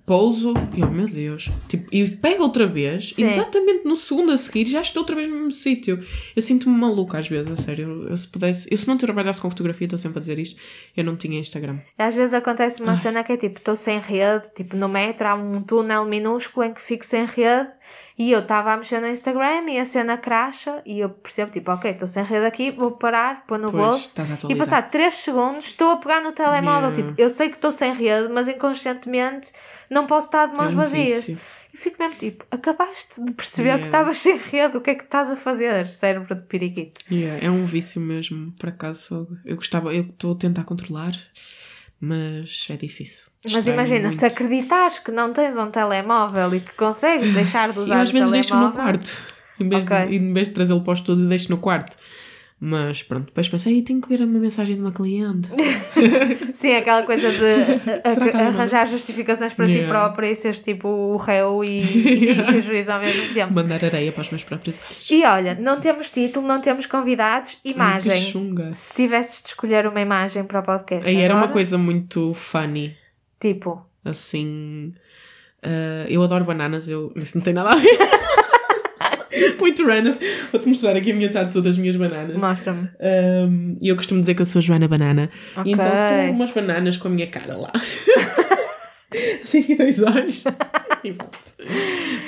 pouso 0.05 0.53
e 0.75 0.83
oh 0.83 0.91
meu 0.91 1.07
Deus, 1.07 1.49
tipo, 1.67 1.93
e 1.93 2.07
pego 2.09 2.43
outra 2.43 2.67
vez, 2.67 3.13
Sim. 3.13 3.23
exatamente 3.23 3.85
no 3.85 3.95
segundo 3.95 4.31
a 4.31 4.37
seguir, 4.37 4.65
já 4.67 4.81
estou 4.81 5.01
outra 5.01 5.15
vez 5.15 5.27
no 5.27 5.35
mesmo 5.35 5.51
sítio. 5.51 5.99
Eu 6.35 6.41
sinto-me 6.41 6.75
maluca 6.75 7.17
às 7.17 7.27
vezes, 7.27 7.51
a 7.51 7.57
sério. 7.57 7.89
Eu, 7.89 8.09
eu 8.09 8.17
se 8.17 8.27
pudesse, 8.27 8.67
eu 8.71 8.77
se 8.77 8.87
não 8.87 8.97
trabalhasse 8.97 9.41
com 9.41 9.49
fotografia, 9.49 9.85
estou 9.85 9.97
sempre 9.97 10.19
a 10.19 10.21
dizer 10.21 10.37
isto, 10.37 10.59
eu 10.95 11.03
não 11.03 11.15
tinha 11.15 11.39
Instagram. 11.39 11.79
Às 11.97 12.15
vezes 12.15 12.33
acontece 12.33 12.81
uma 12.81 12.95
cena 12.95 13.23
que 13.23 13.31
é 13.31 13.37
tipo, 13.37 13.57
estou 13.57 13.75
sem 13.75 13.99
rede, 13.99 14.45
tipo 14.55 14.75
no 14.75 14.87
metro 14.87 15.27
há 15.27 15.33
um 15.33 15.61
túnel 15.61 16.05
minúsculo 16.05 16.65
em 16.65 16.73
que 16.73 16.81
fico 16.81 17.05
sem 17.05 17.25
rede 17.25 17.69
e 18.17 18.31
eu 18.31 18.39
estava 18.39 18.71
a 18.73 18.77
mexer 18.77 19.01
no 19.01 19.07
Instagram 19.07 19.69
e 19.69 19.77
a 19.79 19.83
cena 19.85 20.17
cracha 20.17 20.81
e 20.85 20.99
eu 20.99 21.09
percebo 21.09 21.51
tipo, 21.51 21.69
ok, 21.71 21.91
estou 21.91 22.07
sem 22.07 22.23
rede 22.23 22.45
aqui, 22.45 22.71
vou 22.71 22.91
parar, 22.91 23.45
pôr 23.45 23.57
no 23.59 23.69
Pois, 23.71 23.83
bolso 23.85 24.15
e 24.49 24.55
passar 24.55 24.89
3 24.89 25.13
segundos 25.13 25.65
estou 25.65 25.91
a 25.91 25.97
pegar 25.97 26.21
no 26.21 26.31
telemóvel, 26.31 26.89
Yeah. 26.91 26.95
tipo, 27.09 27.21
eu 27.21 27.29
sei 27.29 27.49
que 27.49 27.55
estou 27.55 27.71
sem 27.71 27.93
rede, 27.93 28.29
mas 28.31 28.47
inconscientemente 28.47 29.51
não 29.89 30.05
posso 30.07 30.27
estar 30.27 30.45
de 30.47 30.57
mãos 30.57 30.73
um 30.73 30.77
vazias. 30.77 31.25
vício. 31.27 31.39
E 31.73 31.77
fico 31.77 32.01
mesmo 32.01 32.17
tipo, 32.17 32.45
acabaste 32.49 33.21
de 33.21 33.33
perceber 33.33 33.67
Yeah. 33.67 33.81
que 33.83 33.87
estavas 33.89 34.17
sem 34.17 34.37
rede, 34.37 34.77
o 34.77 34.81
que 34.81 34.91
é 34.91 34.95
que 34.95 35.03
estás 35.03 35.29
a 35.29 35.35
fazer, 35.35 35.89
cérebro 35.89 36.33
de 36.33 36.41
periquito? 36.43 37.01
Yeah, 37.11 37.45
é 37.45 37.51
um 37.51 37.65
vício 37.65 37.99
mesmo, 37.99 38.53
por 38.57 38.69
acaso. 38.69 39.27
Eu 39.43 39.57
gostava, 39.57 39.93
eu 39.93 40.03
estou 40.03 40.31
a 40.31 40.37
tentar 40.37 40.63
controlar, 40.63 41.11
mas 41.99 42.67
é 42.69 42.75
difícil. 42.75 43.25
Mas 43.43 43.53
Distrai-me 43.53 43.73
imagina, 43.73 44.07
muito. 44.07 44.19
se 44.19 44.25
acreditares 44.25 44.99
que 44.99 45.11
não 45.11 45.31
tens 45.33 45.55
um 45.57 45.69
telemóvel 45.69 46.55
e 46.55 46.59
que 46.59 46.73
consegues 46.73 47.31
deixar 47.31 47.71
de 47.71 47.79
usar 47.79 48.01
às 48.01 48.09
o 48.09 48.13
vezes 48.13 48.31
deixo 48.31 48.55
no 48.55 48.71
quarto. 48.71 49.17
Em 49.59 49.69
vez, 49.69 49.85
Ok. 49.85 50.05
de, 50.07 50.15
em 50.15 50.33
vez 50.33 50.47
de 50.49 50.53
trazê-lo 50.53 50.81
para 50.81 50.91
o 50.91 50.93
estúdio, 50.93 51.27
deixo 51.27 51.49
no 51.49 51.57
quarto. 51.57 51.97
Mas 52.67 53.03
pronto, 53.03 53.25
depois 53.27 53.47
pensei, 53.47 53.75
"Ei, 53.75 53.81
tenho 53.83 54.01
que 54.01 54.09
ver 54.09 54.23
uma 54.23 54.39
mensagem 54.39 54.75
de 54.75 54.81
uma 54.81 54.91
cliente. 54.91 55.49
Sim, 56.51 56.75
aquela 56.77 57.03
coisa 57.03 57.29
de 57.31 57.99
arranjar 58.35 58.87
justificações 58.87 59.53
para 59.53 59.65
ti 59.65 59.73
Yeah. 59.73 59.87
própria 59.93 60.31
e 60.31 60.35
seres 60.35 60.61
tipo 60.61 60.87
o 60.87 61.15
réu 61.17 61.63
e, 61.63 61.75
e 61.77 62.57
o 62.57 62.61
juiz 62.63 62.89
ao 62.89 62.99
mesmo 62.99 63.33
tempo. 63.35 63.53
Mandar 63.53 63.85
areia 63.85 64.11
para 64.11 64.21
os 64.21 64.29
meus 64.31 64.43
próprios 64.43 64.81
olhos. 64.83 65.11
E 65.11 65.23
olha, 65.23 65.53
não 65.61 65.79
temos 65.79 66.09
título, 66.09 66.47
não 66.47 66.59
temos 66.59 66.87
convidados, 66.87 67.51
Ai, 67.53 67.59
que 67.63 67.73
imagem. 67.75 68.21
chunga. 68.31 68.73
Se 68.73 68.91
tivesses 68.95 69.43
de 69.43 69.49
escolher 69.49 69.85
uma 69.85 70.01
imagem 70.01 70.43
para 70.43 70.59
o 70.61 70.63
podcast. 70.63 71.07
Aí 71.07 71.17
era 71.17 71.33
uma 71.35 71.41
agora, 71.41 71.53
coisa 71.53 71.77
muito 71.77 72.33
funny. 72.33 72.95
Tipo, 73.39 73.85
Assim. 74.03 74.91
ah, 75.61 76.05
eu 76.07 76.23
adoro 76.23 76.45
bananas, 76.45 76.89
eu. 76.89 77.11
Isso 77.15 77.37
não 77.37 77.43
tem 77.43 77.53
nada 77.53 77.69
a 77.71 77.75
ver. 77.75 77.97
muito 79.59 79.85
random. 79.85 80.13
Vou-te 80.51 80.67
mostrar 80.67 80.95
aqui 80.95 81.11
a 81.11 81.15
minha 81.15 81.29
tatu 81.31 81.61
das 81.61 81.77
minhas 81.77 81.95
bananas. 81.95 82.41
mostra-me. 82.41 82.89
Um, 82.99 83.77
E 83.81 83.89
eu 83.89 83.95
costumo 83.95 84.19
dizer 84.19 84.33
que 84.35 84.41
eu 84.41 84.45
sou 84.45 84.59
a 84.59 84.61
Joana 84.61 84.87
Banana. 84.87 85.29
Ok. 85.55 85.71
E 85.71 85.73
então 85.73 85.85
se 85.85 85.91
calhar 85.91 86.31
umas 86.31 86.51
bananas 86.51 86.97
com 86.97 87.07
a 87.07 87.11
minha 87.11 87.27
cara 87.27 87.57
lá. 87.57 87.71
assim, 89.43 89.75
dois 89.75 90.01
olhos. 90.01 90.43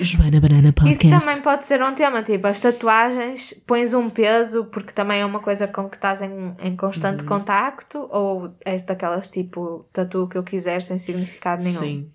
Joana 0.01 0.39
Banana 0.39 0.73
Isso 0.91 1.09
também 1.09 1.41
pode 1.41 1.65
ser 1.65 1.81
um 1.81 1.93
tema, 1.93 2.23
tipo, 2.23 2.45
as 2.47 2.59
tatuagens, 2.59 3.53
pões 3.65 3.93
um 3.93 4.09
peso 4.09 4.65
porque 4.65 4.91
também 4.93 5.21
é 5.21 5.25
uma 5.25 5.39
coisa 5.39 5.67
com 5.67 5.89
que 5.89 5.97
estás 5.97 6.21
em, 6.21 6.55
em 6.59 6.75
constante 6.75 7.21
Uhum. 7.21 7.27
contacto 7.27 8.07
ou 8.11 8.55
és 8.63 8.83
daquelas 8.83 9.29
tipo, 9.29 9.87
tatu 9.91 10.27
que 10.27 10.37
eu 10.37 10.43
quiser 10.43 10.81
sem 10.83 10.99
significado 10.99 11.63
nenhum? 11.63 11.79
Sim, 11.79 12.11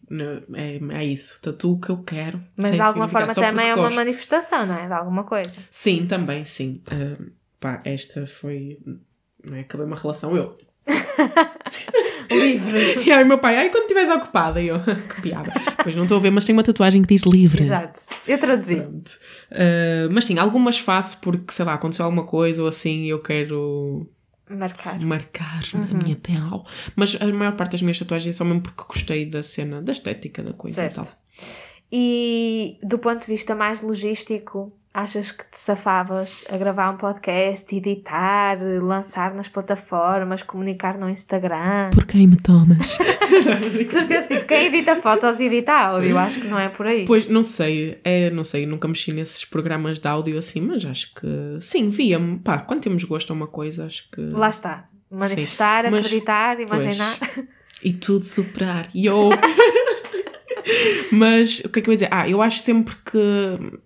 é, 0.54 0.80
é 1.00 1.04
isso. 1.04 1.40
Tatu 1.42 1.72
o 1.72 1.80
que 1.80 1.90
eu 1.90 1.98
quero. 2.02 2.40
Mas 2.56 2.72
de 2.72 2.80
alguma 2.80 3.08
forma 3.08 3.34
também 3.34 3.68
é 3.68 3.74
uma 3.74 3.84
gosto. 3.84 3.96
manifestação, 3.96 4.64
não 4.66 4.76
é? 4.78 4.86
De 4.86 4.92
alguma 4.92 5.24
coisa. 5.24 5.52
Sim, 5.70 6.06
também, 6.06 6.44
sim. 6.44 6.80
Ah, 6.90 7.20
pá, 7.58 7.80
esta 7.84 8.26
foi. 8.26 8.78
Não 9.44 9.56
é? 9.56 9.60
Acabei 9.60 9.86
uma 9.86 9.96
relação, 9.96 10.36
eu. 10.36 10.56
Livre. 12.32 13.02
E 13.06 13.12
aí 13.12 13.24
meu 13.24 13.38
pai, 13.38 13.56
ai, 13.56 13.70
quando 13.70 13.82
estiveres 13.82 14.10
ocupada, 14.10 14.60
e 14.60 14.68
eu, 14.68 14.78
que 15.14 15.20
piada. 15.22 15.52
Pois 15.82 15.94
não 15.96 16.04
estou 16.04 16.18
a 16.18 16.20
ver, 16.20 16.30
mas 16.30 16.44
tem 16.44 16.54
uma 16.54 16.62
tatuagem 16.62 17.02
que 17.02 17.14
diz 17.14 17.22
livre. 17.24 17.62
Exato. 17.64 18.00
Eu 18.26 18.38
traduzi. 18.38 18.82
Ah, 19.50 20.08
mas 20.10 20.24
sim, 20.24 20.38
algumas 20.38 20.78
faço 20.78 21.20
porque, 21.20 21.52
sei 21.52 21.64
lá, 21.64 21.74
aconteceu 21.74 22.04
alguma 22.04 22.24
coisa 22.24 22.62
ou 22.62 22.68
assim 22.68 23.04
e 23.04 23.08
eu 23.08 23.20
quero 23.20 24.08
Marcar. 24.48 24.98
marcar 25.00 25.60
Uhum. 25.74 25.86
a 26.00 26.04
minha 26.04 26.16
pele. 26.16 26.62
Mas 26.96 27.16
a 27.20 27.26
maior 27.26 27.52
parte 27.56 27.72
das 27.72 27.82
minhas 27.82 27.98
tatuagens 27.98 28.34
é 28.34 28.38
só 28.38 28.44
mesmo 28.44 28.60
porque 28.62 28.82
gostei 28.86 29.24
da 29.26 29.42
cena, 29.42 29.80
da 29.82 29.92
estética 29.92 30.42
da 30.42 30.52
coisa 30.52 30.74
Certo. 30.76 30.92
e 30.92 30.94
tal. 31.04 31.08
E 31.90 32.78
do 32.82 32.98
ponto 32.98 33.20
de 33.20 33.26
vista 33.26 33.54
mais 33.54 33.80
logístico, 33.82 34.72
achas 34.94 35.30
que 35.32 35.44
te 35.44 35.58
safavas 35.58 36.44
a 36.50 36.56
gravar 36.56 36.90
um 36.90 36.96
podcast, 36.96 37.74
editar, 37.74 38.58
lançar 38.82 39.34
nas 39.34 39.48
plataformas, 39.48 40.42
comunicar 40.42 40.98
no 40.98 41.08
Instagram? 41.08 41.90
Por 41.90 42.04
quem 42.06 42.26
me 42.26 42.36
tomas? 42.36 42.98
De 43.72 43.88
certeza, 43.88 44.28
tipo, 44.28 44.46
quem 44.46 44.66
edita 44.66 44.94
fotos 44.96 45.40
edita 45.40 45.72
áudio. 45.72 46.18
Acho 46.18 46.40
que 46.40 46.48
não 46.48 46.58
é 46.58 46.68
por 46.68 46.86
aí. 46.86 47.04
Pois, 47.06 47.26
não 47.26 47.42
sei, 47.42 47.98
é, 48.04 48.30
não 48.30 48.44
sei, 48.44 48.66
nunca 48.66 48.86
mexi 48.86 49.12
nesses 49.12 49.44
programas 49.44 49.98
de 49.98 50.06
áudio 50.06 50.38
assim, 50.38 50.60
mas 50.60 50.84
acho 50.84 51.14
que 51.14 51.58
sim, 51.60 51.88
via-me, 51.88 52.38
pá, 52.38 52.58
quando 52.58 52.82
temos 52.82 53.02
gosto 53.04 53.32
a 53.32 53.36
uma 53.36 53.46
coisa, 53.46 53.86
acho 53.86 54.08
que. 54.10 54.20
Lá 54.20 54.50
está. 54.50 54.88
Manifestar, 55.10 55.84
Sim, 55.84 55.90
mas- 55.90 56.06
acreditar, 56.06 56.60
imaginar. 56.60 57.18
E 57.82 57.92
tudo 57.92 58.24
superar. 58.24 58.88
Yo! 58.94 59.30
Mas 61.10 61.60
o 61.60 61.68
que 61.68 61.78
é 61.78 61.82
que 61.82 61.88
eu 61.90 61.92
ia 61.92 61.96
dizer? 61.96 62.08
Ah, 62.10 62.28
eu 62.28 62.40
acho 62.42 62.58
sempre 62.58 62.94
que 63.04 63.18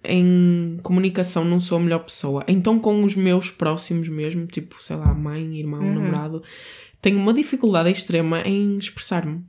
em 0.04 0.78
comunicação 0.82 1.44
não 1.44 1.58
sou 1.60 1.78
a 1.78 1.80
melhor 1.80 2.00
pessoa. 2.00 2.44
Então, 2.48 2.78
com 2.78 3.02
os 3.04 3.14
meus 3.14 3.50
próximos 3.50 4.08
mesmo, 4.08 4.46
tipo, 4.46 4.82
sei 4.82 4.96
lá, 4.96 5.12
mãe, 5.14 5.58
irmão, 5.58 5.80
Uhum. 5.82 5.94
namorado, 5.94 6.42
tenho 7.00 7.18
uma 7.18 7.32
dificuldade 7.34 7.90
extrema 7.90 8.40
em 8.42 8.78
expressar-me, 8.78 9.44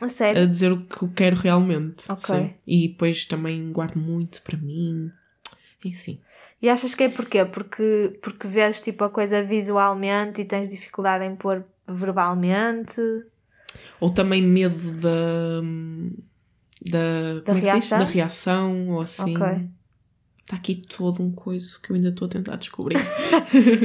A 0.00 0.06
a 0.06 0.08
sério. 0.08 0.46
dizer 0.46 0.72
o 0.72 0.80
que 0.86 1.02
eu 1.02 1.10
quero 1.14 1.36
realmente. 1.36 2.04
Ok. 2.10 2.24
sim. 2.24 2.50
E 2.66 2.88
depois 2.88 3.24
também 3.26 3.70
guardo 3.72 3.96
muito 3.96 4.42
para 4.42 4.56
mim. 4.56 5.10
Enfim. 5.84 6.20
E 6.62 6.68
achas 6.68 6.94
que 6.94 7.04
é 7.04 7.08
porquê? 7.08 7.44
Porque, 7.44 8.18
porque 8.22 8.46
vês 8.46 8.80
tipo 8.82 9.02
a 9.04 9.08
coisa 9.08 9.42
visualmente 9.42 10.42
e 10.42 10.44
tens 10.44 10.68
dificuldade 10.68 11.24
em 11.24 11.34
pôr 11.34 11.64
verbalmente? 11.88 13.00
Ou 13.98 14.10
também 14.10 14.42
medo 14.42 14.92
da. 15.00 15.62
Da, 16.80 17.42
como 17.44 17.58
é 17.58 17.60
reação? 17.60 17.98
da 17.98 18.04
reação, 18.04 18.88
ou 18.88 19.00
assim. 19.00 19.36
Ok. 19.36 19.68
Está 20.50 20.56
aqui 20.56 20.74
todo 20.74 21.22
um 21.22 21.30
coisa 21.30 21.78
que 21.80 21.92
eu 21.92 21.96
ainda 21.96 22.08
estou 22.08 22.26
a 22.26 22.28
tentar 22.28 22.56
descobrir. 22.56 22.98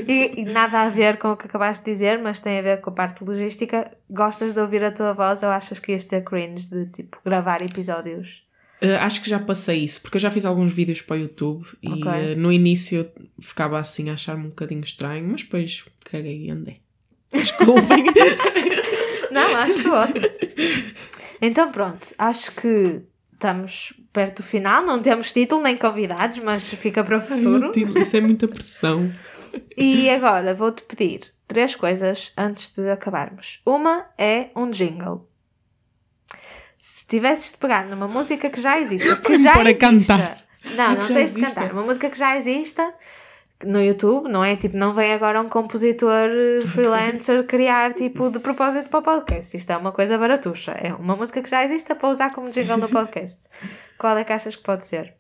E, 0.08 0.42
e 0.42 0.46
nada 0.46 0.82
a 0.82 0.90
ver 0.90 1.18
com 1.18 1.32
o 1.32 1.38
que 1.38 1.46
acabaste 1.46 1.86
de 1.86 1.92
dizer, 1.92 2.20
mas 2.20 2.42
tem 2.42 2.58
a 2.58 2.62
ver 2.62 2.82
com 2.82 2.90
a 2.90 2.94
parte 2.94 3.24
logística. 3.24 3.92
Gostas 4.10 4.54
de 4.54 4.60
ouvir 4.60 4.84
a 4.84 4.92
tua 4.92 5.14
voz 5.14 5.44
ou 5.44 5.50
achas 5.50 5.80
que 5.80 5.92
ias 5.92 6.06
ter 6.06 6.24
cringe 6.24 6.70
de 6.70 6.88
tipo 6.88 7.20
gravar 7.24 7.62
episódios? 7.62 8.44
Uh, 8.82 8.98
acho 9.00 9.22
que 9.22 9.30
já 9.30 9.40
passei 9.40 9.84
isso, 9.84 10.02
porque 10.02 10.18
eu 10.18 10.22
já 10.22 10.30
fiz 10.30 10.44
alguns 10.44 10.74
vídeos 10.74 11.02
para 11.02 11.16
o 11.16 11.20
YouTube 11.20 11.66
e 11.82 11.88
uh, 11.88 12.36
no 12.38 12.52
início 12.52 13.10
ficava 13.40 13.80
assim 13.80 14.10
a 14.10 14.14
achar-me 14.14 14.46
um 14.46 14.50
bocadinho 14.50 14.84
estranho, 14.84 15.28
mas 15.28 15.42
depois 15.42 15.86
caguei 16.04 16.46
e 16.46 16.50
andei. 16.50 16.82
Desculpem. 17.32 18.06
Não, 19.32 19.56
acho 19.56 19.92
ótimo. 19.92 20.26
Então 21.42 21.72
pronto, 21.72 22.14
acho 22.18 22.52
que 22.54 23.02
estamos 23.34 23.94
perto 24.14 24.38
do 24.42 24.44
final. 24.48 24.84
Não 24.84 25.02
temos 25.02 25.32
título 25.34 25.62
nem 25.62 25.76
convidados, 25.78 26.38
mas 26.40 26.64
fica 26.70 27.04
para 27.04 27.18
o 27.18 27.22
futuro. 27.22 27.72
Isso 28.00 28.18
é 28.18 28.22
muita 28.22 28.48
pressão. 28.48 29.12
E 29.78 30.10
agora 30.10 30.54
vou-te 30.54 30.84
pedir 30.84 31.32
três 31.48 31.76
coisas 31.76 32.34
antes 32.38 32.72
de 32.76 32.90
acabarmos. 32.90 33.62
Uma 33.66 34.06
é 34.18 34.50
um 34.54 34.70
jingle. 34.70 35.30
Se 36.78 37.08
tivesses 37.08 37.54
de 37.54 37.58
pegar 37.58 37.86
numa 37.86 38.06
música 38.08 38.50
que 38.50 38.60
já 38.60 38.78
existe, 38.78 39.16
que 39.22 39.38
já 39.38 39.54
exista. 39.62 39.76
cantar. 39.80 40.38
Não, 40.76 40.84
Ah, 40.84 40.96
não 40.96 41.08
tens 41.08 41.34
de 41.36 41.42
cantar. 41.42 41.72
Uma 41.72 41.84
música 41.84 42.10
que 42.10 42.18
já 42.18 42.36
exista 42.36 42.94
no 43.64 43.82
YouTube, 43.82 44.28
não 44.28 44.44
é? 44.44 44.56
Tipo, 44.56 44.76
não 44.76 44.94
vem 44.94 45.14
agora 45.14 45.42
um 45.42 45.48
compositor 45.48 46.30
eh, 46.30 46.66
freelancer 46.68 47.46
criar 47.46 47.94
tipo 47.94 48.30
de 48.30 48.40
propósito 48.40 48.90
para 48.90 49.00
o 49.00 49.04
podcast. 49.04 49.56
Isto 49.56 49.72
é 49.72 49.78
uma 49.78 49.92
coisa 49.92 50.18
baratuxa. 50.18 50.72
É 50.72 50.94
uma 50.94 51.16
música 51.16 51.42
que 51.42 51.50
já 51.50 51.64
exista 51.64 51.96
para 51.96 52.10
usar 52.10 52.34
como 52.34 52.50
jingle 52.50 52.78
no 52.78 52.90
podcast. 52.90 53.48
Qual 53.98 54.18
é 54.18 54.24
que 54.24 54.34
achas 54.34 54.56
que 54.56 54.64
pode 54.64 54.84
ser? 54.84 55.16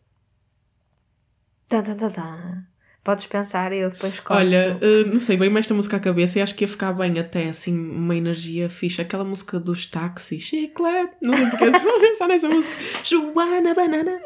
Tan, 1.69 1.83
tan, 1.83 1.95
tan, 1.95 2.09
tan. 2.09 2.63
Podes 3.03 3.27
pensar 3.27 3.71
e 3.71 3.77
eu 3.77 3.91
depois 3.91 4.19
conto. 4.19 4.37
Olha, 4.37 4.79
uh, 4.81 5.07
não 5.07 5.19
sei, 5.19 5.37
bem 5.37 5.55
esta 5.59 5.75
música 5.75 5.97
à 5.97 5.99
cabeça 5.99 6.39
e 6.39 6.41
acho 6.41 6.55
que 6.55 6.63
ia 6.63 6.67
ficar 6.67 6.91
bem 6.91 7.19
até 7.19 7.49
assim, 7.49 7.77
uma 7.77 8.15
energia 8.15 8.67
fixe. 8.67 8.99
Aquela 8.99 9.23
música 9.23 9.59
dos 9.59 9.85
táxis, 9.85 10.41
chiclete, 10.41 11.13
não 11.21 11.35
sei 11.35 11.45
porque 11.45 11.65
estou 11.65 11.95
a 11.95 11.99
pensar 11.99 12.27
nessa 12.27 12.49
música. 12.49 12.75
Joana 13.03 13.75
Banana. 13.75 14.19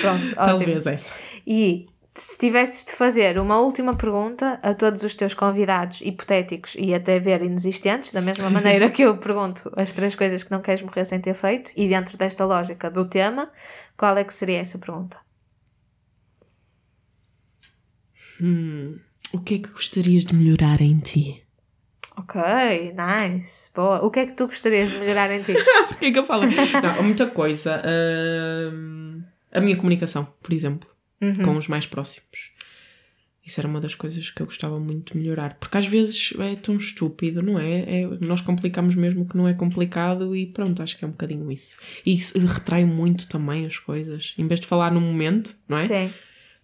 Pronto, 0.00 0.26
ótimo. 0.36 0.44
Talvez 0.44 0.86
essa. 0.86 1.14
E 1.46 1.86
se 2.16 2.38
tivesses 2.38 2.84
de 2.84 2.92
fazer 2.92 3.38
uma 3.38 3.58
última 3.58 3.96
pergunta 3.96 4.58
a 4.62 4.72
todos 4.72 5.02
os 5.02 5.14
teus 5.14 5.34
convidados 5.34 6.00
hipotéticos 6.00 6.76
e 6.78 6.94
até 6.94 7.18
ver 7.18 7.42
inexistentes, 7.42 8.12
da 8.12 8.20
mesma 8.20 8.48
maneira 8.50 8.88
que 8.88 9.02
eu 9.02 9.16
pergunto 9.18 9.70
as 9.76 9.92
três 9.92 10.14
coisas 10.14 10.44
que 10.44 10.50
não 10.50 10.60
queres 10.60 10.82
morrer 10.82 11.04
sem 11.04 11.20
ter 11.20 11.34
feito, 11.34 11.72
e 11.76 11.88
dentro 11.88 12.16
desta 12.16 12.44
lógica 12.44 12.88
do 12.90 13.04
tema, 13.04 13.50
qual 13.96 14.16
é 14.16 14.22
que 14.22 14.32
seria 14.32 14.60
essa 14.60 14.78
pergunta? 14.78 15.18
Hum, 18.40 18.98
o 19.32 19.40
que 19.40 19.54
é 19.54 19.58
que 19.58 19.70
gostarias 19.70 20.24
de 20.24 20.34
melhorar 20.34 20.80
em 20.80 20.96
ti? 20.98 21.42
Ok, 22.16 22.40
nice, 22.92 23.70
boa. 23.74 24.04
O 24.04 24.10
que 24.10 24.20
é 24.20 24.26
que 24.26 24.34
tu 24.34 24.46
gostarias 24.46 24.90
de 24.90 24.98
melhorar 24.98 25.32
em 25.32 25.42
ti? 25.42 25.52
Porquê 25.88 26.12
que 26.12 26.18
eu 26.18 26.24
falo? 26.24 26.44
Não, 26.80 27.02
muita 27.02 27.26
coisa. 27.26 27.82
Hum, 28.72 29.22
a 29.52 29.60
minha 29.60 29.76
comunicação, 29.76 30.24
por 30.40 30.52
exemplo, 30.52 30.88
com 31.44 31.56
os 31.56 31.68
mais 31.68 31.86
próximos. 31.86 32.54
Isso 33.44 33.60
era 33.60 33.68
uma 33.68 33.80
das 33.80 33.94
coisas 33.94 34.30
que 34.30 34.40
eu 34.40 34.46
gostava 34.46 34.80
muito 34.80 35.12
de 35.12 35.18
melhorar. 35.18 35.54
Porque 35.60 35.76
às 35.76 35.86
vezes 35.86 36.32
é 36.38 36.56
tão 36.56 36.76
estúpido, 36.76 37.42
não 37.42 37.58
é? 37.58 38.00
é 38.00 38.06
nós 38.20 38.40
complicamos 38.40 38.94
mesmo 38.94 39.22
o 39.22 39.28
que 39.28 39.36
não 39.36 39.46
é 39.46 39.52
complicado 39.52 40.34
e 40.34 40.46
pronto, 40.46 40.82
acho 40.82 40.96
que 40.96 41.04
é 41.04 41.08
um 41.08 41.10
bocadinho 41.10 41.52
isso. 41.52 41.76
E 42.06 42.14
isso 42.14 42.38
retrai 42.38 42.86
muito 42.86 43.28
também 43.28 43.66
as 43.66 43.78
coisas. 43.78 44.34
Em 44.38 44.46
vez 44.46 44.60
de 44.60 44.66
falar 44.66 44.90
no 44.90 45.00
momento, 45.00 45.54
não 45.68 45.76
é? 45.76 45.86
Sim. 45.86 46.14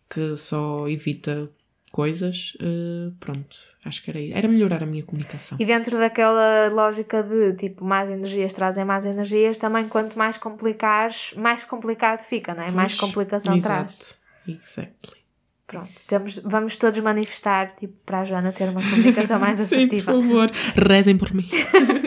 Que 0.09 0.35
só 0.37 0.89
evita 0.89 1.51
coisas, 1.93 2.57
eh, 2.61 3.13
pronto, 3.19 3.57
acho 3.85 4.03
que 4.03 4.11
era 4.11 4.21
isso. 4.21 4.37
Era 4.37 4.49
melhorar 4.49 4.83
a 4.83 4.87
minha 4.87 5.03
comunicação. 5.03 5.59
E 5.61 5.67
dentro 5.67 5.99
daquela 5.99 6.69
lógica 6.69 7.23
de 7.23 7.53
tipo, 7.55 7.85
mais 7.85 8.09
energias 8.09 8.55
trazem 8.55 8.85
mais 8.85 9.05
energias, 9.05 9.59
também 9.59 9.87
quanto 9.89 10.17
mais 10.17 10.39
complicares, 10.39 11.35
mais 11.37 11.63
complicado 11.65 12.23
fica, 12.23 12.55
não 12.55 12.63
é? 12.63 12.71
mais 12.71 12.95
Pois, 12.95 13.01
complicação 13.01 13.61
traz. 13.61 14.19
Exactly. 14.63 15.21
Pronto, 15.67 15.91
temos, 16.09 16.39
vamos 16.45 16.77
todos 16.77 16.99
manifestar 16.99 17.71
tipo, 17.77 17.95
para 18.05 18.21
a 18.21 18.25
Joana 18.25 18.51
ter 18.53 18.69
uma 18.69 18.83
comunicação 18.83 19.39
mais 19.39 19.59
Sim, 19.61 19.67
por 19.69 19.77
assertiva. 19.77 20.13
favor, 20.13 20.51
rezem 20.77 21.17
por 21.17 21.33
mim. 21.33 21.49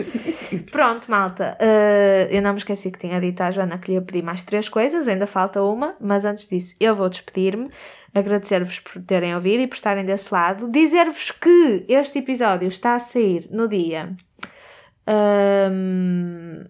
Pronto, 0.70 1.10
malta. 1.10 1.56
eh, 1.58 2.28
eu 2.30 2.42
não 2.42 2.52
me 2.52 2.58
esqueci 2.58 2.90
que 2.90 2.98
tinha 2.98 3.18
dito 3.20 3.40
à 3.40 3.50
Joana 3.50 3.78
que 3.78 3.88
lhe 3.88 3.94
ia 3.94 4.02
pedir 4.02 4.22
mais 4.22 4.44
três 4.44 4.68
coisas, 4.68 5.08
ainda 5.08 5.26
falta 5.26 5.62
uma, 5.62 5.96
mas 6.00 6.24
antes 6.26 6.46
disso 6.46 6.76
eu 6.78 6.94
vou 6.94 7.08
despedir-me, 7.08 7.70
agradecer-vos 8.14 8.78
por 8.80 9.00
terem 9.02 9.34
ouvido 9.34 9.62
e 9.62 9.66
por 9.66 9.74
estarem 9.76 10.04
desse 10.04 10.32
lado, 10.32 10.70
dizer-vos 10.70 11.30
que 11.30 11.84
este 11.88 12.18
episódio 12.18 12.68
está 12.68 12.94
a 12.96 13.00
sair 13.00 13.48
no 13.50 13.66
dia 13.66 14.14
hum, 15.08 15.72
hum, 15.72 16.64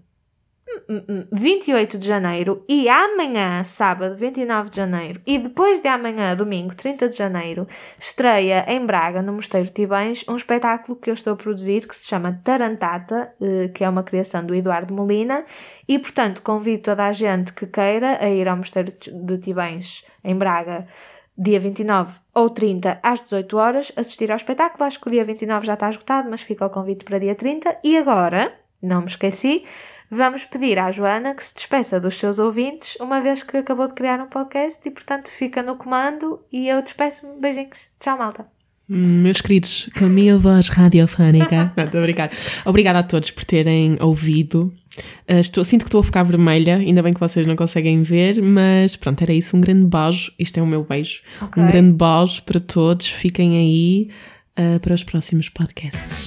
28 1.32 1.98
de 1.98 2.06
janeiro 2.06 2.64
e 2.68 2.88
amanhã, 2.88 3.64
sábado 3.64 4.16
29 4.16 4.70
de 4.70 4.76
janeiro, 4.76 5.20
e 5.26 5.38
depois 5.38 5.80
de 5.80 5.88
amanhã, 5.88 6.34
domingo 6.36 6.74
30 6.74 7.08
de 7.08 7.16
janeiro, 7.16 7.66
estreia 7.98 8.64
em 8.68 8.84
Braga, 8.84 9.22
no 9.22 9.32
Mosteiro 9.32 9.66
de 9.66 9.72
Tibães, 9.72 10.24
um 10.28 10.36
espetáculo 10.36 10.96
que 10.96 11.10
eu 11.10 11.14
estou 11.14 11.32
a 11.32 11.36
produzir 11.36 11.86
que 11.86 11.96
se 11.96 12.06
chama 12.06 12.40
Tarantata, 12.44 13.32
eh, 13.40 13.68
que 13.68 13.84
é 13.84 13.88
uma 13.88 14.02
criação 14.02 14.44
do 14.44 14.54
Eduardo 14.54 14.94
Molina, 14.94 15.44
e 15.88 15.98
portanto 15.98 16.42
convido 16.42 16.82
toda 16.82 17.06
a 17.06 17.12
gente 17.12 17.52
que 17.52 17.66
queira 17.66 18.18
a 18.22 18.28
ir 18.28 18.48
ao 18.48 18.56
Mosteiro 18.56 18.92
de 19.00 19.38
Tibães 19.38 20.04
em 20.22 20.36
Braga 20.36 20.86
dia 21.36 21.58
29 21.58 22.14
ou 22.32 22.48
30 22.50 23.00
às 23.02 23.22
18 23.22 23.56
horas 23.56 23.92
assistir 23.96 24.30
ao 24.30 24.36
espetáculo. 24.36 24.84
Acho 24.84 25.00
que 25.00 25.08
o 25.08 25.10
dia 25.10 25.24
29 25.24 25.66
já 25.66 25.74
está 25.74 25.90
esgotado, 25.90 26.30
mas 26.30 26.40
fica 26.40 26.64
o 26.66 26.70
convite 26.70 27.04
para 27.04 27.18
dia 27.18 27.34
30. 27.34 27.78
E 27.82 27.96
agora, 27.96 28.54
não 28.80 29.00
me 29.00 29.08
esqueci, 29.08 29.64
vamos 30.14 30.44
pedir 30.44 30.78
à 30.78 30.90
Joana 30.90 31.34
que 31.34 31.44
se 31.44 31.54
despeça 31.54 32.00
dos 32.00 32.16
seus 32.16 32.38
ouvintes, 32.38 32.96
uma 33.00 33.20
vez 33.20 33.42
que 33.42 33.56
acabou 33.56 33.86
de 33.86 33.94
criar 33.94 34.20
um 34.20 34.26
podcast 34.26 34.80
e, 34.86 34.90
portanto, 34.90 35.30
fica 35.30 35.62
no 35.62 35.76
comando 35.76 36.40
e 36.52 36.68
eu 36.68 36.80
despeço-me. 36.82 37.40
Beijinhos. 37.40 37.78
Tchau, 37.98 38.16
malta. 38.16 38.46
Meus 38.86 39.40
queridos, 39.40 39.88
com 39.98 40.04
a 40.04 40.08
minha 40.08 40.36
voz 40.36 40.68
radiofónica. 40.68 41.72
Não, 41.76 41.84
estou 41.84 42.00
a 42.00 42.02
brincar. 42.02 42.30
Obrigada 42.66 42.98
a 42.98 43.02
todos 43.02 43.30
por 43.30 43.44
terem 43.44 43.96
ouvido. 44.00 44.72
Uh, 45.28 45.40
estou, 45.40 45.64
sinto 45.64 45.82
que 45.82 45.88
estou 45.88 46.00
a 46.00 46.04
ficar 46.04 46.22
vermelha, 46.22 46.76
ainda 46.76 47.02
bem 47.02 47.12
que 47.12 47.18
vocês 47.18 47.44
não 47.46 47.56
conseguem 47.56 48.02
ver, 48.02 48.40
mas 48.40 48.94
pronto, 48.94 49.20
era 49.22 49.32
isso. 49.32 49.56
Um 49.56 49.60
grande 49.60 49.86
beijo. 49.86 50.30
Isto 50.38 50.58
é 50.58 50.62
o 50.62 50.66
meu 50.66 50.84
beijo. 50.84 51.22
Ok. 51.40 51.62
Um 51.62 51.66
grande 51.66 51.92
beijo 51.92 52.42
para 52.44 52.60
todos. 52.60 53.06
Fiquem 53.06 53.56
aí 53.56 54.10
uh, 54.58 54.78
para 54.80 54.94
os 54.94 55.02
próximos 55.02 55.48
podcasts. 55.48 56.26